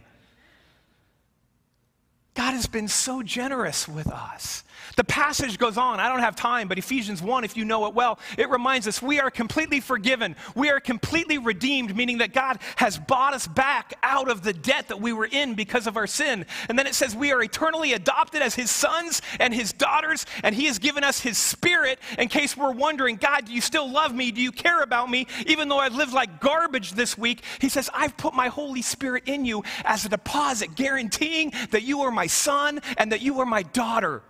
God 2.34 2.52
has 2.52 2.66
been 2.66 2.88
so 2.88 3.22
generous 3.22 3.88
with 3.88 4.06
us. 4.06 4.64
The 4.96 5.04
passage 5.04 5.58
goes 5.58 5.76
on. 5.76 6.00
I 6.00 6.08
don't 6.08 6.20
have 6.20 6.36
time, 6.36 6.68
but 6.68 6.78
Ephesians 6.78 7.22
1, 7.22 7.44
if 7.44 7.56
you 7.56 7.64
know 7.64 7.86
it 7.86 7.94
well, 7.94 8.18
it 8.38 8.50
reminds 8.50 8.86
us 8.86 9.00
we 9.02 9.20
are 9.20 9.30
completely 9.30 9.80
forgiven. 9.80 10.36
We 10.54 10.70
are 10.70 10.80
completely 10.80 11.38
redeemed, 11.38 11.96
meaning 11.96 12.18
that 12.18 12.32
God 12.32 12.58
has 12.76 12.98
bought 12.98 13.34
us 13.34 13.46
back 13.46 13.94
out 14.02 14.30
of 14.30 14.42
the 14.42 14.52
debt 14.52 14.88
that 14.88 15.00
we 15.00 15.12
were 15.12 15.28
in 15.30 15.54
because 15.54 15.86
of 15.86 15.96
our 15.96 16.06
sin. 16.06 16.46
And 16.68 16.78
then 16.78 16.86
it 16.86 16.94
says 16.94 17.14
we 17.14 17.32
are 17.32 17.42
eternally 17.42 17.92
adopted 17.92 18.42
as 18.42 18.54
his 18.54 18.70
sons 18.70 19.22
and 19.38 19.54
his 19.54 19.72
daughters, 19.72 20.26
and 20.42 20.54
he 20.54 20.66
has 20.66 20.78
given 20.78 21.04
us 21.04 21.20
his 21.20 21.38
spirit 21.38 21.98
in 22.18 22.28
case 22.28 22.56
we're 22.56 22.72
wondering, 22.72 23.16
God, 23.16 23.46
do 23.46 23.52
you 23.52 23.60
still 23.60 23.90
love 23.90 24.14
me? 24.14 24.30
Do 24.30 24.40
you 24.40 24.52
care 24.52 24.82
about 24.82 25.10
me? 25.10 25.26
Even 25.46 25.68
though 25.68 25.78
I've 25.78 25.94
lived 25.94 26.12
like 26.12 26.40
garbage 26.40 26.92
this 26.92 27.16
week, 27.16 27.42
he 27.60 27.68
says, 27.68 27.90
I've 27.94 28.16
put 28.16 28.34
my 28.34 28.48
Holy 28.48 28.82
Spirit 28.82 29.24
in 29.26 29.44
you 29.44 29.62
as 29.84 30.04
a 30.04 30.08
deposit, 30.08 30.74
guaranteeing 30.74 31.52
that 31.70 31.82
you 31.82 32.00
are 32.02 32.10
my 32.10 32.26
son 32.26 32.80
and 32.96 33.12
that 33.12 33.20
you 33.20 33.40
are 33.40 33.46
my 33.46 33.62
daughter. 33.62 34.22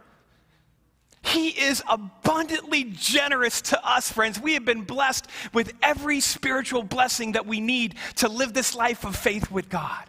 He 1.22 1.48
is 1.48 1.83
abundantly 1.88 2.85
generous 2.85 3.61
to 3.62 3.87
us, 3.87 4.11
friends. 4.11 4.40
We 4.40 4.54
have 4.54 4.64
been 4.64 4.83
blessed 4.83 5.26
with 5.52 5.72
every 5.83 6.20
spiritual 6.20 6.83
blessing 6.83 7.33
that 7.33 7.46
we 7.46 7.61
need 7.61 7.96
to 8.16 8.28
live 8.28 8.54
this 8.54 8.74
life 8.74 9.04
of 9.04 9.16
faith 9.16 9.50
with 9.50 9.68
God. 9.68 10.04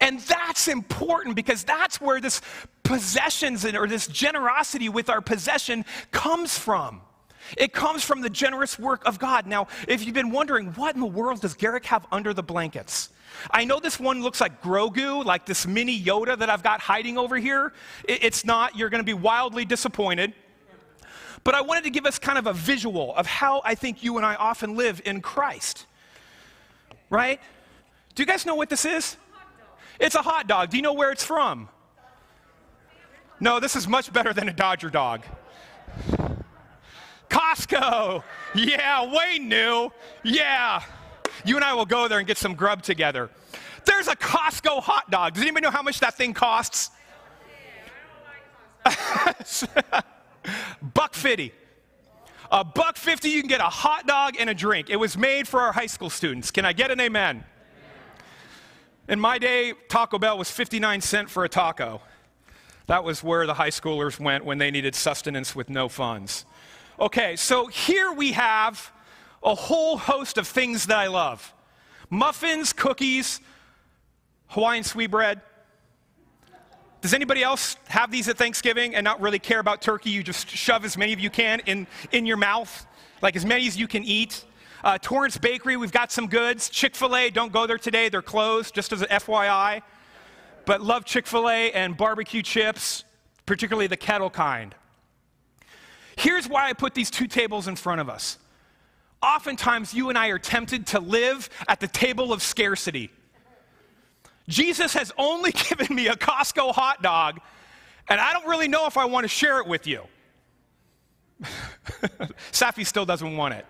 And 0.00 0.18
that's 0.20 0.68
important 0.68 1.36
because 1.36 1.64
that's 1.64 2.00
where 2.00 2.20
this 2.20 2.40
possessions 2.82 3.64
or 3.66 3.86
this 3.86 4.06
generosity 4.06 4.88
with 4.88 5.10
our 5.10 5.20
possession 5.20 5.84
comes 6.10 6.58
from. 6.58 7.02
It 7.58 7.72
comes 7.72 8.02
from 8.02 8.22
the 8.22 8.30
generous 8.30 8.78
work 8.78 9.04
of 9.06 9.18
God. 9.18 9.46
Now, 9.46 9.68
if 9.86 10.04
you've 10.04 10.14
been 10.14 10.30
wondering, 10.30 10.68
what 10.68 10.94
in 10.94 11.00
the 11.00 11.06
world 11.06 11.40
does 11.42 11.54
Garrick 11.54 11.84
have 11.86 12.06
under 12.10 12.32
the 12.32 12.42
blankets? 12.42 13.10
I 13.50 13.64
know 13.64 13.80
this 13.80 13.98
one 13.98 14.22
looks 14.22 14.40
like 14.40 14.62
Grogu, 14.62 15.24
like 15.24 15.46
this 15.46 15.66
mini 15.66 15.98
Yoda 15.98 16.38
that 16.38 16.50
I've 16.50 16.62
got 16.62 16.80
hiding 16.80 17.18
over 17.18 17.36
here. 17.36 17.72
It's 18.06 18.44
not. 18.44 18.76
You're 18.76 18.90
going 18.90 19.00
to 19.00 19.04
be 19.04 19.14
wildly 19.14 19.64
disappointed. 19.64 20.34
But 21.42 21.54
I 21.54 21.62
wanted 21.62 21.84
to 21.84 21.90
give 21.90 22.04
us 22.04 22.18
kind 22.18 22.38
of 22.38 22.46
a 22.46 22.52
visual 22.52 23.14
of 23.14 23.26
how 23.26 23.62
I 23.64 23.74
think 23.74 24.02
you 24.02 24.18
and 24.18 24.26
I 24.26 24.34
often 24.34 24.76
live 24.76 25.00
in 25.04 25.22
Christ. 25.22 25.86
Right? 27.08 27.40
Do 28.14 28.22
you 28.22 28.26
guys 28.26 28.44
know 28.44 28.54
what 28.54 28.68
this 28.68 28.84
is? 28.84 29.16
It's 29.98 30.14
a 30.14 30.22
hot 30.22 30.46
dog. 30.46 30.70
Do 30.70 30.76
you 30.76 30.82
know 30.82 30.92
where 30.92 31.10
it's 31.10 31.24
from? 31.24 31.68
No, 33.40 33.58
this 33.58 33.74
is 33.74 33.88
much 33.88 34.12
better 34.12 34.34
than 34.34 34.48
a 34.48 34.52
Dodger 34.52 34.90
dog. 34.90 35.22
Costco. 37.30 38.22
Yeah, 38.54 39.10
Wayne 39.14 39.48
knew. 39.48 39.90
Yeah. 40.22 40.82
You 41.44 41.56
and 41.56 41.64
I 41.64 41.74
will 41.74 41.86
go 41.86 42.08
there 42.08 42.18
and 42.18 42.26
get 42.26 42.38
some 42.38 42.54
grub 42.54 42.82
together. 42.82 43.30
There's 43.84 44.08
a 44.08 44.16
Costco 44.16 44.82
hot 44.82 45.10
dog. 45.10 45.34
Does 45.34 45.42
anybody 45.42 45.64
know 45.64 45.70
how 45.70 45.82
much 45.82 46.00
that 46.00 46.16
thing 46.16 46.34
costs? 46.34 46.90
buck 50.94 51.14
fifty. 51.14 51.52
A 52.50 52.64
buck 52.64 52.96
fifty, 52.96 53.28
you 53.30 53.40
can 53.40 53.48
get 53.48 53.60
a 53.60 53.64
hot 53.64 54.06
dog 54.06 54.36
and 54.38 54.50
a 54.50 54.54
drink. 54.54 54.90
It 54.90 54.96
was 54.96 55.16
made 55.16 55.46
for 55.46 55.60
our 55.60 55.72
high 55.72 55.86
school 55.86 56.10
students. 56.10 56.50
Can 56.50 56.64
I 56.64 56.72
get 56.72 56.90
an 56.90 57.00
amen? 57.00 57.44
In 59.08 59.18
my 59.18 59.38
day, 59.38 59.72
Taco 59.88 60.18
Bell 60.18 60.38
was 60.38 60.50
59 60.50 61.00
cent 61.00 61.30
for 61.30 61.44
a 61.44 61.48
taco. 61.48 62.00
That 62.86 63.02
was 63.02 63.24
where 63.24 63.46
the 63.46 63.54
high 63.54 63.70
schoolers 63.70 64.20
went 64.20 64.44
when 64.44 64.58
they 64.58 64.70
needed 64.70 64.94
sustenance 64.94 65.54
with 65.54 65.68
no 65.68 65.88
funds. 65.88 66.44
Okay, 66.98 67.34
so 67.34 67.66
here 67.66 68.12
we 68.12 68.32
have 68.32 68.92
a 69.42 69.54
whole 69.54 69.96
host 69.96 70.38
of 70.38 70.46
things 70.46 70.86
that 70.86 70.98
I 70.98 71.06
love 71.06 71.54
muffins, 72.10 72.72
cookies, 72.72 73.40
Hawaiian 74.48 74.82
sweetbread. 74.82 75.40
Does 77.00 77.14
anybody 77.14 77.42
else 77.42 77.76
have 77.86 78.10
these 78.10 78.28
at 78.28 78.36
Thanksgiving 78.36 78.94
and 78.94 79.04
not 79.04 79.20
really 79.20 79.38
care 79.38 79.60
about 79.60 79.80
turkey? 79.80 80.10
You 80.10 80.22
just 80.22 80.48
shove 80.48 80.84
as 80.84 80.98
many 80.98 81.12
of 81.12 81.20
you 81.20 81.30
can 81.30 81.60
in, 81.60 81.86
in 82.12 82.26
your 82.26 82.36
mouth, 82.36 82.86
like 83.22 83.36
as 83.36 83.46
many 83.46 83.66
as 83.66 83.76
you 83.76 83.86
can 83.86 84.04
eat. 84.04 84.44
Uh, 84.82 84.98
Torrance 84.98 85.38
Bakery, 85.38 85.76
we've 85.76 85.92
got 85.92 86.10
some 86.10 86.26
goods. 86.26 86.68
Chick 86.68 86.94
fil 86.94 87.14
A, 87.16 87.30
don't 87.30 87.52
go 87.52 87.66
there 87.66 87.78
today, 87.78 88.08
they're 88.08 88.22
closed, 88.22 88.74
just 88.74 88.92
as 88.92 89.02
an 89.02 89.08
FYI. 89.08 89.82
But 90.66 90.82
love 90.82 91.04
Chick 91.04 91.26
fil 91.26 91.48
A 91.48 91.70
and 91.72 91.96
barbecue 91.96 92.42
chips, 92.42 93.04
particularly 93.46 93.86
the 93.86 93.96
kettle 93.96 94.30
kind. 94.30 94.74
Here's 96.16 96.48
why 96.48 96.68
I 96.68 96.74
put 96.74 96.94
these 96.94 97.10
two 97.10 97.26
tables 97.26 97.66
in 97.66 97.76
front 97.76 98.00
of 98.00 98.10
us. 98.10 98.38
Oftentimes, 99.22 99.92
you 99.92 100.08
and 100.08 100.16
I 100.16 100.28
are 100.28 100.38
tempted 100.38 100.86
to 100.88 101.00
live 101.00 101.50
at 101.68 101.80
the 101.80 101.88
table 101.88 102.32
of 102.32 102.42
scarcity. 102.42 103.10
Jesus 104.48 104.94
has 104.94 105.12
only 105.18 105.52
given 105.68 105.94
me 105.94 106.08
a 106.08 106.14
Costco 106.14 106.72
hot 106.72 107.02
dog, 107.02 107.38
and 108.08 108.20
I 108.20 108.32
don't 108.32 108.46
really 108.46 108.68
know 108.68 108.86
if 108.86 108.96
I 108.96 109.04
want 109.04 109.24
to 109.24 109.28
share 109.28 109.60
it 109.60 109.66
with 109.66 109.86
you. 109.86 110.02
Safi 112.52 112.86
still 112.86 113.06
doesn't 113.06 113.36
want 113.36 113.54
it. 113.54 113.66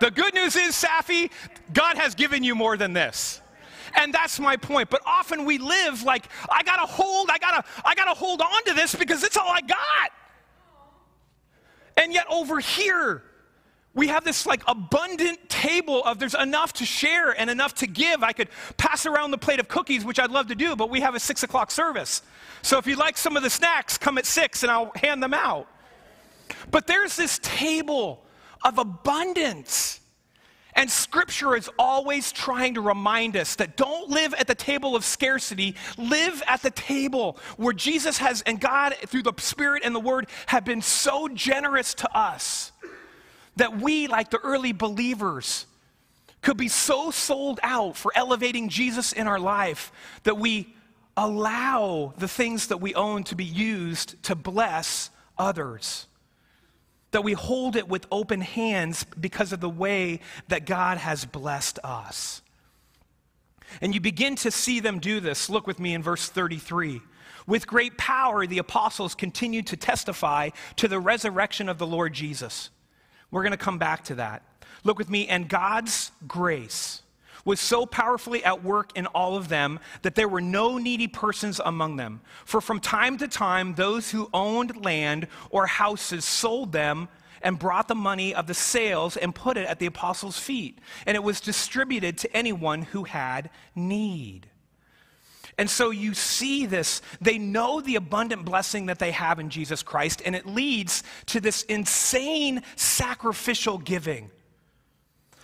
The 0.00 0.10
good 0.10 0.34
news 0.34 0.56
is, 0.56 0.74
Safi, 0.74 1.30
God 1.72 1.98
has 1.98 2.14
given 2.14 2.42
you 2.42 2.54
more 2.54 2.76
than 2.76 2.94
this. 2.94 3.40
And 3.96 4.14
that's 4.14 4.40
my 4.40 4.56
point. 4.56 4.88
But 4.88 5.02
often 5.04 5.44
we 5.44 5.58
live 5.58 6.02
like, 6.02 6.26
I 6.50 6.62
gotta 6.62 6.86
hold, 6.86 7.28
I 7.30 7.38
gotta, 7.38 7.64
I 7.84 7.94
gotta 7.94 8.14
hold 8.14 8.40
on 8.40 8.64
to 8.66 8.74
this 8.74 8.94
because 8.94 9.22
it's 9.22 9.36
all 9.36 9.50
I 9.50 9.60
got. 9.60 10.12
And 11.96 12.12
yet 12.12 12.26
over 12.30 12.60
here, 12.60 13.22
we 13.94 14.06
have 14.06 14.24
this 14.24 14.46
like 14.46 14.62
abundant 14.68 15.48
table 15.48 16.04
of 16.04 16.18
there's 16.18 16.34
enough 16.34 16.72
to 16.74 16.84
share 16.84 17.30
and 17.38 17.50
enough 17.50 17.74
to 17.76 17.86
give. 17.86 18.22
I 18.22 18.32
could 18.32 18.48
pass 18.76 19.04
around 19.04 19.32
the 19.32 19.38
plate 19.38 19.58
of 19.58 19.68
cookies, 19.68 20.04
which 20.04 20.20
I'd 20.20 20.30
love 20.30 20.46
to 20.48 20.54
do, 20.54 20.76
but 20.76 20.90
we 20.90 21.00
have 21.00 21.14
a 21.14 21.20
six 21.20 21.42
o'clock 21.42 21.70
service. 21.70 22.22
So 22.62 22.78
if 22.78 22.86
you 22.86 22.96
like 22.96 23.18
some 23.18 23.36
of 23.36 23.42
the 23.42 23.50
snacks, 23.50 23.98
come 23.98 24.16
at 24.18 24.26
six 24.26 24.62
and 24.62 24.70
I'll 24.70 24.92
hand 24.94 25.22
them 25.22 25.34
out. 25.34 25.66
But 26.70 26.86
there's 26.86 27.16
this 27.16 27.40
table 27.42 28.22
of 28.64 28.78
abundance. 28.78 30.00
And 30.74 30.88
scripture 30.88 31.56
is 31.56 31.68
always 31.80 32.30
trying 32.30 32.74
to 32.74 32.80
remind 32.80 33.36
us 33.36 33.56
that 33.56 33.76
don't 33.76 34.08
live 34.08 34.34
at 34.34 34.46
the 34.46 34.54
table 34.54 34.94
of 34.94 35.04
scarcity, 35.04 35.74
live 35.98 36.44
at 36.46 36.62
the 36.62 36.70
table 36.70 37.38
where 37.56 37.72
Jesus 37.72 38.18
has, 38.18 38.42
and 38.42 38.60
God, 38.60 38.94
through 39.06 39.24
the 39.24 39.32
Spirit 39.38 39.82
and 39.84 39.92
the 39.92 40.00
Word, 40.00 40.28
have 40.46 40.64
been 40.64 40.80
so 40.80 41.26
generous 41.26 41.92
to 41.94 42.16
us 42.16 42.70
that 43.56 43.80
we, 43.80 44.06
like 44.06 44.30
the 44.30 44.38
early 44.38 44.72
believers, 44.72 45.66
could 46.42 46.56
be 46.56 46.68
so 46.68 47.10
sold 47.10 47.60
out 47.62 47.96
for 47.96 48.12
elevating 48.14 48.68
Jesus 48.68 49.12
in 49.12 49.26
our 49.26 49.38
life 49.38 49.92
that 50.22 50.38
we 50.38 50.74
allow 51.16 52.14
the 52.18 52.28
things 52.28 52.68
that 52.68 52.78
we 52.78 52.94
own 52.94 53.24
to 53.24 53.34
be 53.34 53.44
used 53.44 54.22
to 54.22 54.34
bless 54.34 55.10
others 55.36 56.06
that 57.10 57.24
we 57.24 57.32
hold 57.32 57.76
it 57.76 57.88
with 57.88 58.06
open 58.10 58.40
hands 58.40 59.04
because 59.18 59.52
of 59.52 59.60
the 59.60 59.68
way 59.68 60.20
that 60.48 60.66
God 60.66 60.98
has 60.98 61.24
blessed 61.24 61.78
us. 61.82 62.42
And 63.80 63.94
you 63.94 64.00
begin 64.00 64.36
to 64.36 64.50
see 64.50 64.80
them 64.80 64.98
do 64.98 65.20
this. 65.20 65.48
Look 65.48 65.66
with 65.66 65.78
me 65.78 65.94
in 65.94 66.02
verse 66.02 66.28
33. 66.28 67.00
With 67.46 67.66
great 67.66 67.96
power, 67.96 68.46
the 68.46 68.58
apostles 68.58 69.14
continued 69.14 69.66
to 69.68 69.76
testify 69.76 70.50
to 70.76 70.88
the 70.88 71.00
resurrection 71.00 71.68
of 71.68 71.78
the 71.78 71.86
Lord 71.86 72.12
Jesus. 72.12 72.70
We're 73.30 73.42
going 73.42 73.52
to 73.52 73.56
come 73.56 73.78
back 73.78 74.04
to 74.04 74.16
that. 74.16 74.42
Look 74.84 74.98
with 74.98 75.10
me, 75.10 75.28
and 75.28 75.48
God's 75.48 76.12
grace 76.26 77.02
was 77.44 77.60
so 77.60 77.86
powerfully 77.86 78.44
at 78.44 78.62
work 78.62 78.96
in 78.96 79.06
all 79.06 79.36
of 79.36 79.48
them 79.48 79.80
that 80.02 80.14
there 80.14 80.28
were 80.28 80.40
no 80.40 80.78
needy 80.78 81.06
persons 81.06 81.60
among 81.64 81.96
them. 81.96 82.20
For 82.44 82.60
from 82.60 82.80
time 82.80 83.16
to 83.18 83.28
time, 83.28 83.74
those 83.74 84.10
who 84.10 84.28
owned 84.34 84.84
land 84.84 85.26
or 85.50 85.66
houses 85.66 86.24
sold 86.24 86.72
them 86.72 87.08
and 87.42 87.58
brought 87.58 87.88
the 87.88 87.94
money 87.94 88.34
of 88.34 88.46
the 88.46 88.54
sales 88.54 89.16
and 89.16 89.34
put 89.34 89.56
it 89.56 89.66
at 89.66 89.78
the 89.78 89.86
apostles' 89.86 90.38
feet. 90.38 90.78
And 91.06 91.16
it 91.16 91.22
was 91.22 91.40
distributed 91.40 92.18
to 92.18 92.36
anyone 92.36 92.82
who 92.82 93.04
had 93.04 93.48
need. 93.74 94.49
And 95.58 95.68
so 95.68 95.90
you 95.90 96.14
see 96.14 96.66
this. 96.66 97.02
They 97.20 97.38
know 97.38 97.80
the 97.80 97.96
abundant 97.96 98.44
blessing 98.44 98.86
that 98.86 98.98
they 98.98 99.10
have 99.10 99.38
in 99.38 99.50
Jesus 99.50 99.82
Christ, 99.82 100.22
and 100.24 100.34
it 100.34 100.46
leads 100.46 101.02
to 101.26 101.40
this 101.40 101.62
insane 101.62 102.62
sacrificial 102.76 103.78
giving. 103.78 104.30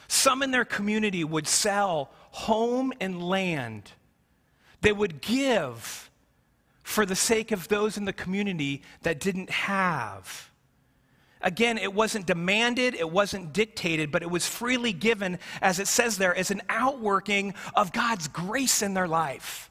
Some 0.08 0.42
in 0.42 0.50
their 0.50 0.64
community 0.64 1.24
would 1.24 1.46
sell 1.46 2.10
home 2.30 2.92
and 3.00 3.22
land. 3.22 3.92
They 4.80 4.92
would 4.92 5.20
give 5.20 6.10
for 6.82 7.04
the 7.04 7.16
sake 7.16 7.50
of 7.50 7.66
those 7.68 7.96
in 7.96 8.04
the 8.04 8.12
community 8.12 8.82
that 9.02 9.18
didn't 9.18 9.50
have. 9.50 10.50
Again, 11.40 11.78
it 11.78 11.92
wasn't 11.92 12.26
demanded, 12.26 12.94
it 12.94 13.10
wasn't 13.10 13.52
dictated, 13.52 14.10
but 14.10 14.22
it 14.22 14.30
was 14.30 14.46
freely 14.46 14.92
given, 14.92 15.38
as 15.60 15.78
it 15.78 15.88
says 15.88 16.18
there, 16.18 16.34
as 16.34 16.50
an 16.50 16.62
outworking 16.68 17.54
of 17.74 17.92
God's 17.92 18.28
grace 18.28 18.82
in 18.82 18.94
their 18.94 19.08
life. 19.08 19.70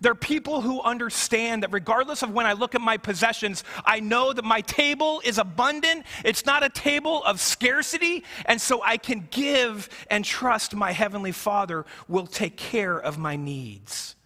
They're 0.00 0.14
people 0.14 0.60
who 0.60 0.80
understand 0.82 1.62
that 1.62 1.72
regardless 1.72 2.22
of 2.22 2.30
when 2.30 2.46
I 2.46 2.52
look 2.52 2.74
at 2.74 2.80
my 2.80 2.96
possessions, 2.96 3.64
I 3.84 4.00
know 4.00 4.32
that 4.32 4.44
my 4.44 4.60
table 4.60 5.20
is 5.24 5.38
abundant. 5.38 6.04
It's 6.24 6.46
not 6.46 6.62
a 6.62 6.68
table 6.68 7.24
of 7.24 7.40
scarcity. 7.40 8.24
And 8.46 8.60
so 8.60 8.82
I 8.82 8.96
can 8.96 9.28
give 9.30 9.88
and 10.10 10.24
trust 10.24 10.74
my 10.74 10.92
Heavenly 10.92 11.32
Father 11.32 11.84
will 12.08 12.26
take 12.26 12.56
care 12.56 12.98
of 12.98 13.18
my 13.18 13.36
needs. 13.36 14.16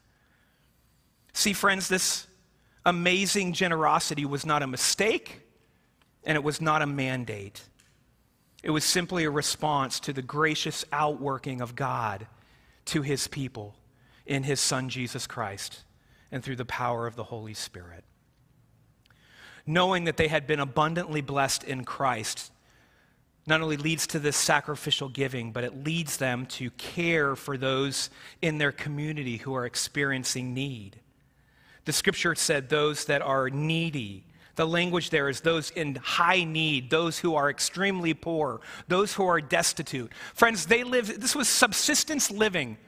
See, 1.33 1.53
friends, 1.53 1.89
this 1.89 2.27
amazing 2.85 3.53
generosity 3.53 4.25
was 4.25 4.45
not 4.45 4.63
a 4.63 4.67
mistake 4.67 5.41
and 6.25 6.37
it 6.37 6.45
was 6.45 6.61
not 6.61 6.83
a 6.83 6.87
mandate. 6.87 7.63
It 8.63 8.71
was 8.71 8.85
simply 8.85 9.25
a 9.25 9.31
response 9.31 10.01
to 10.01 10.13
the 10.13 10.23
gracious 10.23 10.85
outworking 10.93 11.61
of 11.61 11.75
God 11.75 12.27
to 12.87 13.03
his 13.03 13.29
people 13.29 13.75
in 14.27 14.43
his 14.43 14.61
Son, 14.61 14.89
Jesus 14.89 15.27
Christ, 15.27 15.85
and 16.31 16.43
through 16.43 16.57
the 16.57 16.65
power 16.65 17.07
of 17.07 17.17
the 17.17 17.25
Holy 17.25 17.55
Spirit. 17.55 18.05
Knowing 19.67 20.05
that 20.05 20.17
they 20.17 20.29
had 20.29 20.47
been 20.47 20.61
abundantly 20.61 21.21
blessed 21.21 21.65
in 21.65 21.85
Christ 21.85 22.51
not 23.47 23.61
only 23.61 23.77
leads 23.77 24.07
to 24.09 24.19
this 24.19 24.37
sacrificial 24.37 25.09
giving, 25.09 25.53
but 25.53 25.65
it 25.65 25.85
leads 25.85 26.17
them 26.17 26.47
to 26.47 26.71
care 26.73 27.37
for 27.37 27.59
those 27.59 28.09
in 28.41 28.59
their 28.59 28.73
community 28.73 29.37
who 29.37 29.55
are 29.55 29.67
experiencing 29.67 30.55
need. 30.55 30.99
The 31.85 31.93
scripture 31.93 32.35
said, 32.35 32.69
those 32.69 33.05
that 33.07 33.21
are 33.21 33.51
needy. 33.51 34.25
The 34.57 34.67
language 34.67 35.11
there 35.11 35.29
is 35.29 35.41
those 35.43 35.71
in 35.71 35.97
high 35.97 36.45
need, 36.45 36.89
those 36.89 37.19
who 37.19 37.35
are 37.35 37.51
extremely 37.51 38.15
poor, 38.15 38.61
those 38.89 39.13
who 39.13 39.27
are 39.27 39.41
destitute. 39.41 40.13
Friends, 40.33 40.67
they 40.67 40.85
live, 40.85 41.21
this 41.21 41.35
was 41.35 41.49
subsistence 41.49 42.31
living 42.31 42.79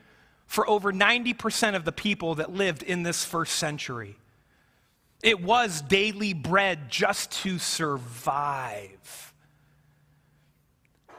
for 0.47 0.69
over 0.69 0.93
90% 0.93 1.75
of 1.75 1.85
the 1.85 1.93
people 1.93 2.37
that 2.37 2.53
lived 2.53 2.83
in 2.83 3.03
this 3.03 3.25
first 3.25 3.57
century. 3.57 4.17
It 5.23 5.43
was 5.43 5.83
daily 5.83 6.33
bread 6.35 6.91
just 6.91 7.33
to 7.43 7.59
survive. 7.59 9.35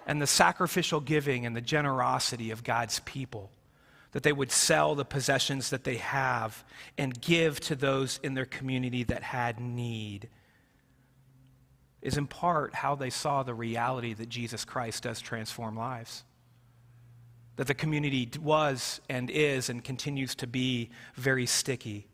And 0.06 0.22
the 0.22 0.28
sacrificial 0.28 1.02
giving 1.02 1.46
and 1.46 1.56
the 1.56 1.62
generosity 1.62 2.52
of 2.52 2.64
God's 2.64 3.02
people, 3.02 3.52
that 4.14 4.24
they 4.24 4.32
would 4.32 4.52
sell 4.52 4.96
the 4.96 5.04
possessions 5.04 5.72
that 5.72 5.84
they 5.84 5.98
have 5.98 6.64
and 6.98 7.20
give 7.20 7.60
to 7.62 7.76
those 7.76 8.20
in 8.24 8.34
their 8.34 8.46
community 8.46 9.04
that 9.04 9.24
had 9.24 9.60
need, 9.60 10.30
is 12.02 12.18
in 12.18 12.28
part 12.28 12.74
how 12.76 12.96
they 12.96 13.10
saw 13.10 13.44
the 13.44 13.54
reality 13.54 14.14
that 14.14 14.30
Jesus 14.30 14.64
Christ 14.64 15.04
does 15.04 15.20
transform 15.20 15.76
lives 15.76 16.24
that 17.58 17.68
the 17.68 17.74
community 17.74 18.30
was 18.42 19.02
and 19.10 19.30
is 19.30 19.70
and 19.70 19.84
continues 19.84 20.34
to 20.36 20.48
be 20.48 20.90
very 21.16 21.46
sticky. 21.46 22.08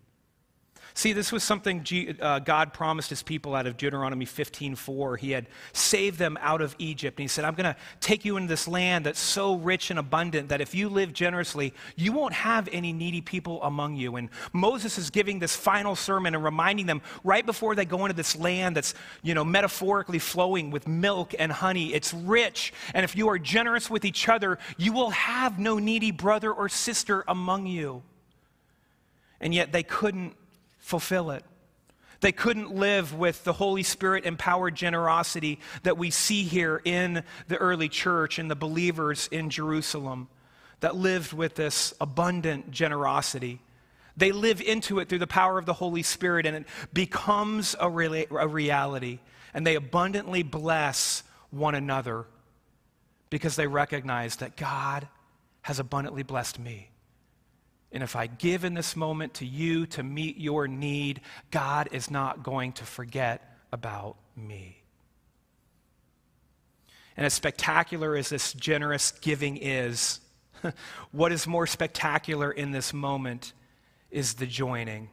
See, 0.96 1.12
this 1.12 1.32
was 1.32 1.44
something 1.44 1.84
G, 1.84 2.16
uh, 2.22 2.38
God 2.38 2.72
promised 2.72 3.10
his 3.10 3.24
people 3.24 3.56
out 3.56 3.66
of 3.66 3.78
Deuteronomy 3.78 4.26
15:4. 4.26 5.18
He 5.18 5.32
had 5.32 5.48
saved 5.72 6.20
them 6.20 6.38
out 6.40 6.62
of 6.62 6.76
Egypt, 6.78 7.18
and 7.18 7.24
he 7.24 7.28
said, 7.28 7.46
"I'm 7.46 7.56
going 7.56 7.74
to 7.74 7.80
take 8.00 8.24
you 8.24 8.38
into 8.38 8.48
this 8.48 8.68
land 8.68 9.08
that's 9.08 9.20
so 9.20 9.56
rich 9.56 9.90
and 9.90 9.98
abundant 9.98 10.50
that 10.50 10.62
if 10.62 10.76
you 10.76 10.90
live 10.90 11.12
generously, 11.12 11.74
you 11.96 12.12
won't 12.12 12.36
have 12.36 12.70
any 12.72 12.94
needy 12.94 13.22
people 13.22 13.62
among 13.64 13.96
you." 13.96 14.18
And 14.18 14.30
Moses 14.52 15.00
is 15.00 15.10
giving 15.10 15.40
this 15.40 15.56
final 15.56 15.96
sermon 15.96 16.36
and 16.36 16.44
reminding 16.44 16.86
them 16.86 17.02
right 17.24 17.46
before 17.46 17.74
they 17.74 17.86
go 17.86 18.06
into 18.06 18.16
this 18.16 18.36
land 18.36 18.78
that's, 18.78 18.94
you 19.24 19.34
know, 19.34 19.44
metaphorically 19.44 20.20
flowing 20.20 20.70
with 20.70 20.88
milk 20.88 21.34
and 21.40 21.52
honey. 21.52 21.92
It's 21.92 22.14
rich, 22.14 22.72
and 22.94 23.04
if 23.04 23.16
you 23.16 23.30
are 23.30 23.40
generous 23.40 23.90
with 23.90 24.06
each 24.06 24.30
other, 24.30 24.60
you 24.78 24.94
will 24.94 25.10
have 25.10 25.58
no 25.58 25.80
needy 25.80 26.12
brother 26.12 26.54
or 26.54 26.70
sister 26.70 27.24
among 27.28 27.66
you. 27.66 28.04
And 29.42 29.56
yet 29.56 29.72
they 29.72 29.84
couldn't 29.84 30.36
fulfill 30.84 31.32
it. 31.32 31.44
They 32.20 32.32
couldn't 32.32 32.76
live 32.76 33.14
with 33.14 33.44
the 33.44 33.54
Holy 33.54 33.84
Spirit 33.84 34.26
empowered 34.26 34.76
generosity 34.76 35.60
that 35.84 35.98
we 35.98 36.10
see 36.10 36.44
here 36.44 36.82
in 36.84 37.24
the 37.48 37.58
early 37.58 37.90
church 37.90 38.38
and 38.38 38.52
the 38.52 38.56
believers 38.56 39.28
in 39.32 39.50
Jerusalem 39.50 40.28
that 40.82 40.96
lived 40.96 41.34
with 41.34 41.56
this 41.56 41.94
abundant 42.00 42.70
generosity. 42.70 43.60
They 44.16 44.32
live 44.32 44.62
into 44.62 45.00
it 45.00 45.10
through 45.10 45.20
the 45.20 45.28
power 45.28 45.58
of 45.58 45.66
the 45.66 45.74
Holy 45.74 46.04
Spirit 46.04 46.46
and 46.46 46.58
it 46.58 46.66
becomes 46.94 47.76
a, 47.80 47.90
re- 47.90 48.28
a 48.30 48.48
reality. 48.48 49.20
And 49.54 49.66
they 49.66 49.76
abundantly 49.76 50.44
bless 50.44 51.24
one 51.50 51.76
another 51.76 52.26
because 53.30 53.56
they 53.56 53.68
recognize 53.68 54.38
that 54.38 54.56
God 54.58 55.08
has 55.62 55.80
abundantly 55.80 56.24
blessed 56.24 56.60
me. 56.60 56.90
And 57.94 58.02
if 58.02 58.16
I 58.16 58.26
give 58.26 58.66
in 58.66 58.74
this 58.74 58.96
moment 58.96 59.36
to 59.36 59.46
you 59.46 59.86
to 59.88 60.02
meet 60.02 60.38
your 60.38 60.68
need, 60.68 61.22
God 61.52 61.90
is 61.92 62.10
not 62.10 62.44
going 62.44 62.74
to 62.74 62.86
forget 62.86 63.58
about 63.72 64.18
me. 64.36 64.84
And 67.16 67.24
as 67.24 67.36
spectacular 67.36 68.16
as 68.16 68.30
this 68.30 68.54
generous 68.54 69.12
giving 69.12 69.58
is, 69.58 70.20
what 71.12 71.32
is 71.32 71.46
more 71.46 71.68
spectacular 71.68 72.52
in 72.52 72.72
this 72.72 72.94
moment 72.94 73.54
is 74.10 74.34
the 74.36 74.48
joining. 74.48 75.10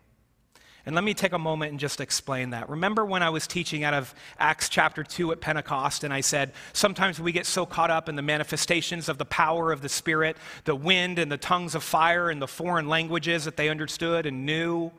And 0.91 0.97
let 0.97 1.05
me 1.05 1.15
take 1.15 1.33
a 1.33 1.39
moment 1.39 1.71
and 1.71 1.79
just 1.79 2.01
explain 2.01 2.51
that. 2.51 2.69
Remember 2.69 3.05
when 3.05 3.23
I 3.23 3.31
was 3.31 3.47
teaching 3.47 3.85
out 3.85 3.95
of 3.95 4.13
Acts 4.41 4.69
chapter 4.69 5.05
2 5.05 5.31
at 5.31 5.41
Pentecost, 5.41 6.03
and 6.03 6.13
I 6.13 6.21
said 6.21 6.53
sometimes 6.73 7.21
we 7.21 7.31
get 7.31 7.47
so 7.47 7.65
caught 7.65 7.93
up 7.93 8.09
in 8.09 8.17
the 8.17 8.23
manifestations 8.23 9.09
of 9.09 9.17
the 9.17 9.25
power 9.25 9.71
of 9.71 9.83
the 9.83 9.89
Spirit, 9.89 10.37
the 10.65 10.75
wind 10.75 11.21
and 11.21 11.31
the 11.31 11.37
tongues 11.37 11.77
of 11.77 11.85
fire 11.85 12.29
and 12.29 12.43
the 12.43 12.49
foreign 12.49 12.89
languages 12.89 13.45
that 13.45 13.57
they 13.57 13.69
understood 13.69 14.27
and 14.27 14.45
knew, 14.45 14.91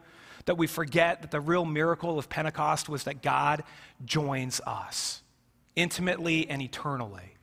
that 0.46 0.58
we 0.58 0.66
forget 0.66 1.24
that 1.24 1.32
the 1.32 1.42
real 1.42 1.66
miracle 1.66 2.18
of 2.18 2.30
Pentecost 2.30 2.88
was 2.88 3.04
that 3.04 3.22
God 3.22 3.62
joins 4.06 4.62
us 4.66 5.22
intimately 5.76 6.50
and 6.50 6.62
eternally. 6.62 7.36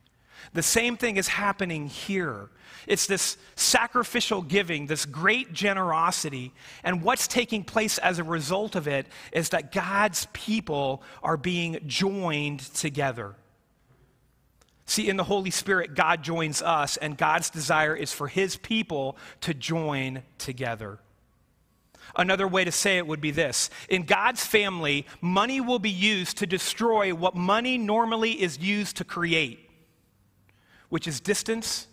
The 0.53 0.63
same 0.63 0.97
thing 0.97 1.17
is 1.17 1.27
happening 1.27 1.87
here. 1.87 2.49
It's 2.87 3.07
this 3.07 3.37
sacrificial 3.55 4.41
giving, 4.41 4.87
this 4.87 5.05
great 5.05 5.53
generosity. 5.53 6.53
And 6.83 7.03
what's 7.03 7.27
taking 7.27 7.63
place 7.63 7.97
as 7.97 8.19
a 8.19 8.23
result 8.23 8.75
of 8.75 8.87
it 8.87 9.07
is 9.31 9.49
that 9.49 9.71
God's 9.71 10.27
people 10.33 11.03
are 11.21 11.37
being 11.37 11.79
joined 11.85 12.61
together. 12.73 13.35
See, 14.85 15.07
in 15.07 15.17
the 15.17 15.23
Holy 15.23 15.51
Spirit, 15.51 15.93
God 15.93 16.23
joins 16.23 16.63
us, 16.63 16.97
and 16.97 17.15
God's 17.15 17.51
desire 17.51 17.95
is 17.95 18.11
for 18.11 18.27
his 18.27 18.55
people 18.55 19.17
to 19.41 19.53
join 19.53 20.23
together. 20.39 20.97
Another 22.15 22.47
way 22.47 22.65
to 22.65 22.71
say 22.71 22.97
it 22.97 23.05
would 23.05 23.21
be 23.21 23.29
this 23.29 23.69
In 23.87 24.03
God's 24.03 24.43
family, 24.43 25.05
money 25.21 25.61
will 25.61 25.77
be 25.77 25.91
used 25.91 26.37
to 26.37 26.47
destroy 26.47 27.13
what 27.13 27.35
money 27.35 27.77
normally 27.77 28.41
is 28.41 28.57
used 28.57 28.97
to 28.97 29.03
create, 29.03 29.68
which 30.89 31.07
is 31.07 31.19
distance 31.19 31.87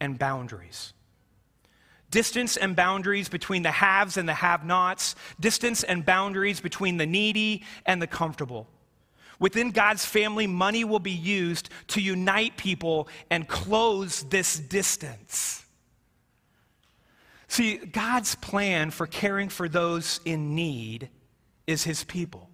and 0.00 0.18
boundaries. 0.18 0.92
Distance 2.10 2.56
and 2.56 2.74
boundaries 2.74 3.28
between 3.28 3.62
the 3.62 3.70
haves 3.70 4.16
and 4.16 4.28
the 4.28 4.34
have 4.34 4.64
nots, 4.64 5.14
distance 5.38 5.82
and 5.82 6.04
boundaries 6.04 6.60
between 6.60 6.96
the 6.96 7.06
needy 7.06 7.64
and 7.84 8.00
the 8.00 8.06
comfortable. 8.06 8.66
Within 9.38 9.70
God's 9.70 10.04
family, 10.04 10.46
money 10.46 10.84
will 10.84 10.98
be 10.98 11.12
used 11.12 11.68
to 11.88 12.00
unite 12.00 12.56
people 12.56 13.08
and 13.30 13.46
close 13.46 14.22
this 14.24 14.58
distance. 14.58 15.64
See, 17.46 17.76
God's 17.76 18.34
plan 18.34 18.90
for 18.90 19.06
caring 19.06 19.48
for 19.48 19.68
those 19.68 20.20
in 20.24 20.54
need 20.54 21.08
is 21.66 21.84
his 21.84 22.04
people, 22.04 22.50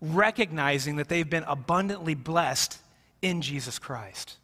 recognizing 0.00 0.96
that 0.96 1.08
they've 1.08 1.28
been 1.28 1.44
abundantly 1.44 2.14
blessed 2.14 2.78
in 3.22 3.40
Jesus 3.42 3.78
Christ. 3.78 4.36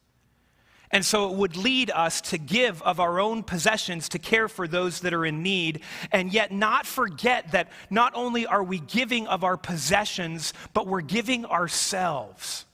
And 0.92 1.04
so 1.04 1.30
it 1.30 1.36
would 1.36 1.56
lead 1.56 1.90
us 1.90 2.20
to 2.20 2.38
give 2.38 2.82
of 2.82 3.00
our 3.00 3.18
own 3.18 3.42
possessions 3.42 4.10
to 4.10 4.18
care 4.18 4.46
for 4.46 4.68
those 4.68 5.00
that 5.00 5.14
are 5.14 5.24
in 5.24 5.42
need, 5.42 5.80
and 6.12 6.32
yet 6.32 6.52
not 6.52 6.86
forget 6.86 7.52
that 7.52 7.68
not 7.88 8.12
only 8.14 8.46
are 8.46 8.62
we 8.62 8.78
giving 8.78 9.26
of 9.26 9.42
our 9.42 9.56
possessions, 9.56 10.52
but 10.74 10.86
we're 10.86 11.00
giving 11.00 11.46
ourselves. 11.46 12.66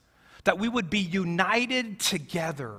That 0.44 0.58
we 0.58 0.68
would 0.68 0.90
be 0.90 0.98
united 0.98 2.00
together 2.00 2.74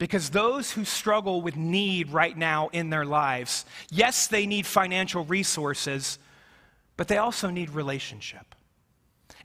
because 0.00 0.30
those 0.30 0.72
who 0.72 0.84
struggle 0.84 1.42
with 1.42 1.56
need 1.56 2.10
right 2.10 2.36
now 2.36 2.68
in 2.72 2.88
their 2.88 3.04
lives, 3.04 3.66
yes, 3.90 4.26
they 4.26 4.46
need 4.46 4.66
financial 4.66 5.24
resources, 5.24 6.18
but 6.96 7.06
they 7.06 7.18
also 7.18 7.50
need 7.50 7.70
relationship. 7.70 8.54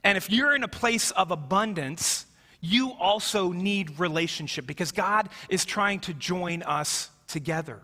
And 0.02 0.16
if 0.16 0.30
you're 0.30 0.56
in 0.56 0.62
a 0.62 0.68
place 0.68 1.10
of 1.10 1.30
abundance, 1.30 2.24
you 2.60 2.92
also 2.92 3.52
need 3.52 3.98
relationship 3.98 4.66
because 4.66 4.92
God 4.92 5.28
is 5.48 5.64
trying 5.64 6.00
to 6.00 6.14
join 6.14 6.62
us 6.62 7.10
together. 7.28 7.80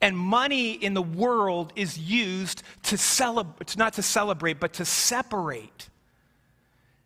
And 0.00 0.16
money 0.16 0.72
in 0.72 0.94
the 0.94 1.02
world 1.02 1.72
is 1.74 1.98
used 1.98 2.62
to 2.84 2.96
celebrate, 2.96 3.76
not 3.76 3.94
to 3.94 4.02
celebrate, 4.02 4.60
but 4.60 4.74
to 4.74 4.84
separate. 4.84 5.88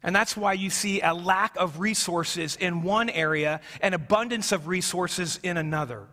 And 0.03 0.15
that's 0.15 0.37
why 0.37 0.53
you 0.53 0.69
see 0.69 1.01
a 1.01 1.15
lack 1.15 1.57
of 1.57 1.81
resources 1.81 2.57
in 2.57 2.83
one 2.83 3.09
area 3.09 3.61
and 3.81 3.95
abundance 3.95 4.53
of 4.53 4.67
resources 4.67 5.41
in 5.43 5.57
another. 5.57 6.07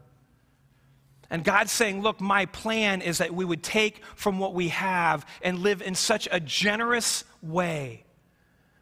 And 1.30 1.44
God's 1.44 1.72
saying, 1.72 2.02
Look, 2.02 2.22
my 2.22 2.46
plan 2.46 3.02
is 3.02 3.18
that 3.18 3.34
we 3.34 3.46
would 3.46 3.62
take 3.62 4.04
from 4.16 4.40
what 4.40 4.54
we 4.54 4.70
have 4.70 5.26
and 5.42 5.60
live 5.60 5.82
in 5.82 5.96
such 5.96 6.28
a 6.32 6.40
generous 6.40 7.26
way 7.42 8.06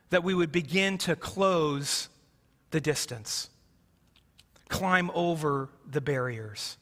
that 0.09 0.23
we 0.23 0.33
would 0.33 0.51
begin 0.51 0.97
to 0.99 1.15
close 1.15 2.09
the 2.71 2.81
distance, 2.81 3.49
climb 4.69 5.11
over 5.13 5.69
the 5.89 6.01
barriers. 6.01 6.77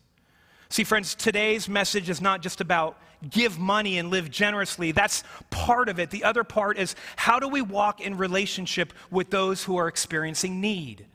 See, 0.69 0.83
friends, 0.83 1.15
today's 1.15 1.69
message 1.69 2.09
is 2.09 2.21
not 2.21 2.41
just 2.41 2.61
about 2.61 2.99
give 3.29 3.57
money 3.57 3.97
and 3.97 4.09
live 4.09 4.29
generously. 4.29 4.91
That's 4.91 5.23
part 5.49 5.89
of 5.89 5.99
it. 5.99 6.09
The 6.09 6.23
other 6.23 6.43
part 6.43 6.77
is 6.77 6.95
how 7.15 7.39
do 7.39 7.47
we 7.47 7.61
walk 7.61 8.01
in 8.01 8.17
relationship 8.17 8.93
with 9.09 9.29
those 9.29 9.63
who 9.63 9.77
are 9.77 9.87
experiencing 9.87 10.61
need? 10.61 11.05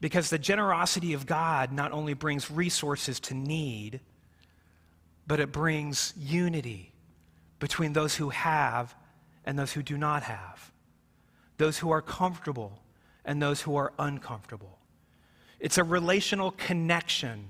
Because 0.00 0.30
the 0.30 0.38
generosity 0.38 1.12
of 1.12 1.26
God 1.26 1.72
not 1.72 1.92
only 1.92 2.14
brings 2.14 2.50
resources 2.50 3.18
to 3.20 3.34
need, 3.34 4.00
but 5.26 5.40
it 5.40 5.50
brings 5.50 6.14
unity 6.16 6.92
between 7.58 7.92
those 7.92 8.14
who 8.14 8.30
have 8.30 8.94
and 9.48 9.58
those 9.58 9.72
who 9.72 9.82
do 9.82 9.98
not 9.98 10.22
have, 10.22 10.70
those 11.56 11.78
who 11.78 11.90
are 11.90 12.02
comfortable 12.02 12.78
and 13.24 13.42
those 13.42 13.62
who 13.62 13.74
are 13.74 13.92
uncomfortable. 13.98 14.78
It's 15.58 15.78
a 15.78 15.82
relational 15.82 16.52
connection 16.52 17.48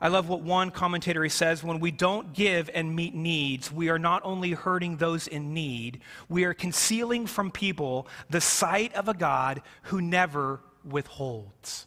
I 0.00 0.08
love 0.08 0.28
what 0.28 0.42
one 0.42 0.70
commentator 0.70 1.28
says 1.28 1.64
when 1.64 1.80
we 1.80 1.90
don't 1.90 2.32
give 2.32 2.70
and 2.72 2.94
meet 2.94 3.14
needs, 3.14 3.72
we 3.72 3.88
are 3.88 3.98
not 3.98 4.22
only 4.24 4.52
hurting 4.52 4.96
those 4.96 5.26
in 5.26 5.52
need, 5.52 6.00
we 6.28 6.44
are 6.44 6.54
concealing 6.54 7.26
from 7.26 7.50
people 7.50 8.06
the 8.30 8.40
sight 8.40 8.94
of 8.94 9.08
a 9.08 9.14
God 9.14 9.60
who 9.84 10.00
never 10.00 10.60
withholds. 10.84 11.86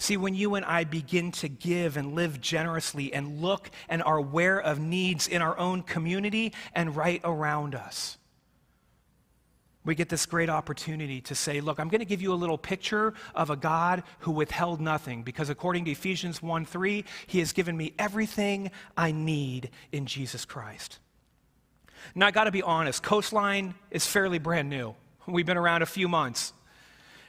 See, 0.00 0.16
when 0.16 0.34
you 0.34 0.54
and 0.54 0.64
I 0.64 0.84
begin 0.84 1.30
to 1.32 1.48
give 1.48 1.98
and 1.98 2.14
live 2.14 2.40
generously 2.40 3.12
and 3.12 3.42
look 3.42 3.70
and 3.86 4.02
are 4.02 4.16
aware 4.16 4.58
of 4.58 4.80
needs 4.80 5.28
in 5.28 5.42
our 5.42 5.56
own 5.58 5.82
community 5.82 6.54
and 6.74 6.96
right 6.96 7.20
around 7.22 7.74
us, 7.74 8.16
we 9.84 9.94
get 9.94 10.08
this 10.08 10.24
great 10.24 10.48
opportunity 10.48 11.20
to 11.20 11.34
say, 11.34 11.60
look, 11.60 11.78
I'm 11.78 11.88
going 11.88 11.98
to 11.98 12.06
give 12.06 12.22
you 12.22 12.32
a 12.32 12.34
little 12.34 12.56
picture 12.56 13.12
of 13.34 13.50
a 13.50 13.56
God 13.56 14.02
who 14.20 14.30
withheld 14.30 14.80
nothing 14.80 15.22
because 15.22 15.50
according 15.50 15.84
to 15.84 15.90
Ephesians 15.90 16.42
1 16.42 16.64
3, 16.64 17.04
he 17.26 17.40
has 17.40 17.52
given 17.52 17.76
me 17.76 17.92
everything 17.98 18.70
I 18.96 19.12
need 19.12 19.68
in 19.92 20.06
Jesus 20.06 20.46
Christ. 20.46 20.98
Now, 22.14 22.26
I 22.26 22.30
got 22.30 22.44
to 22.44 22.50
be 22.50 22.62
honest, 22.62 23.02
Coastline 23.02 23.74
is 23.90 24.06
fairly 24.06 24.38
brand 24.38 24.70
new. 24.70 24.94
We've 25.26 25.44
been 25.44 25.58
around 25.58 25.82
a 25.82 25.86
few 25.86 26.08
months. 26.08 26.54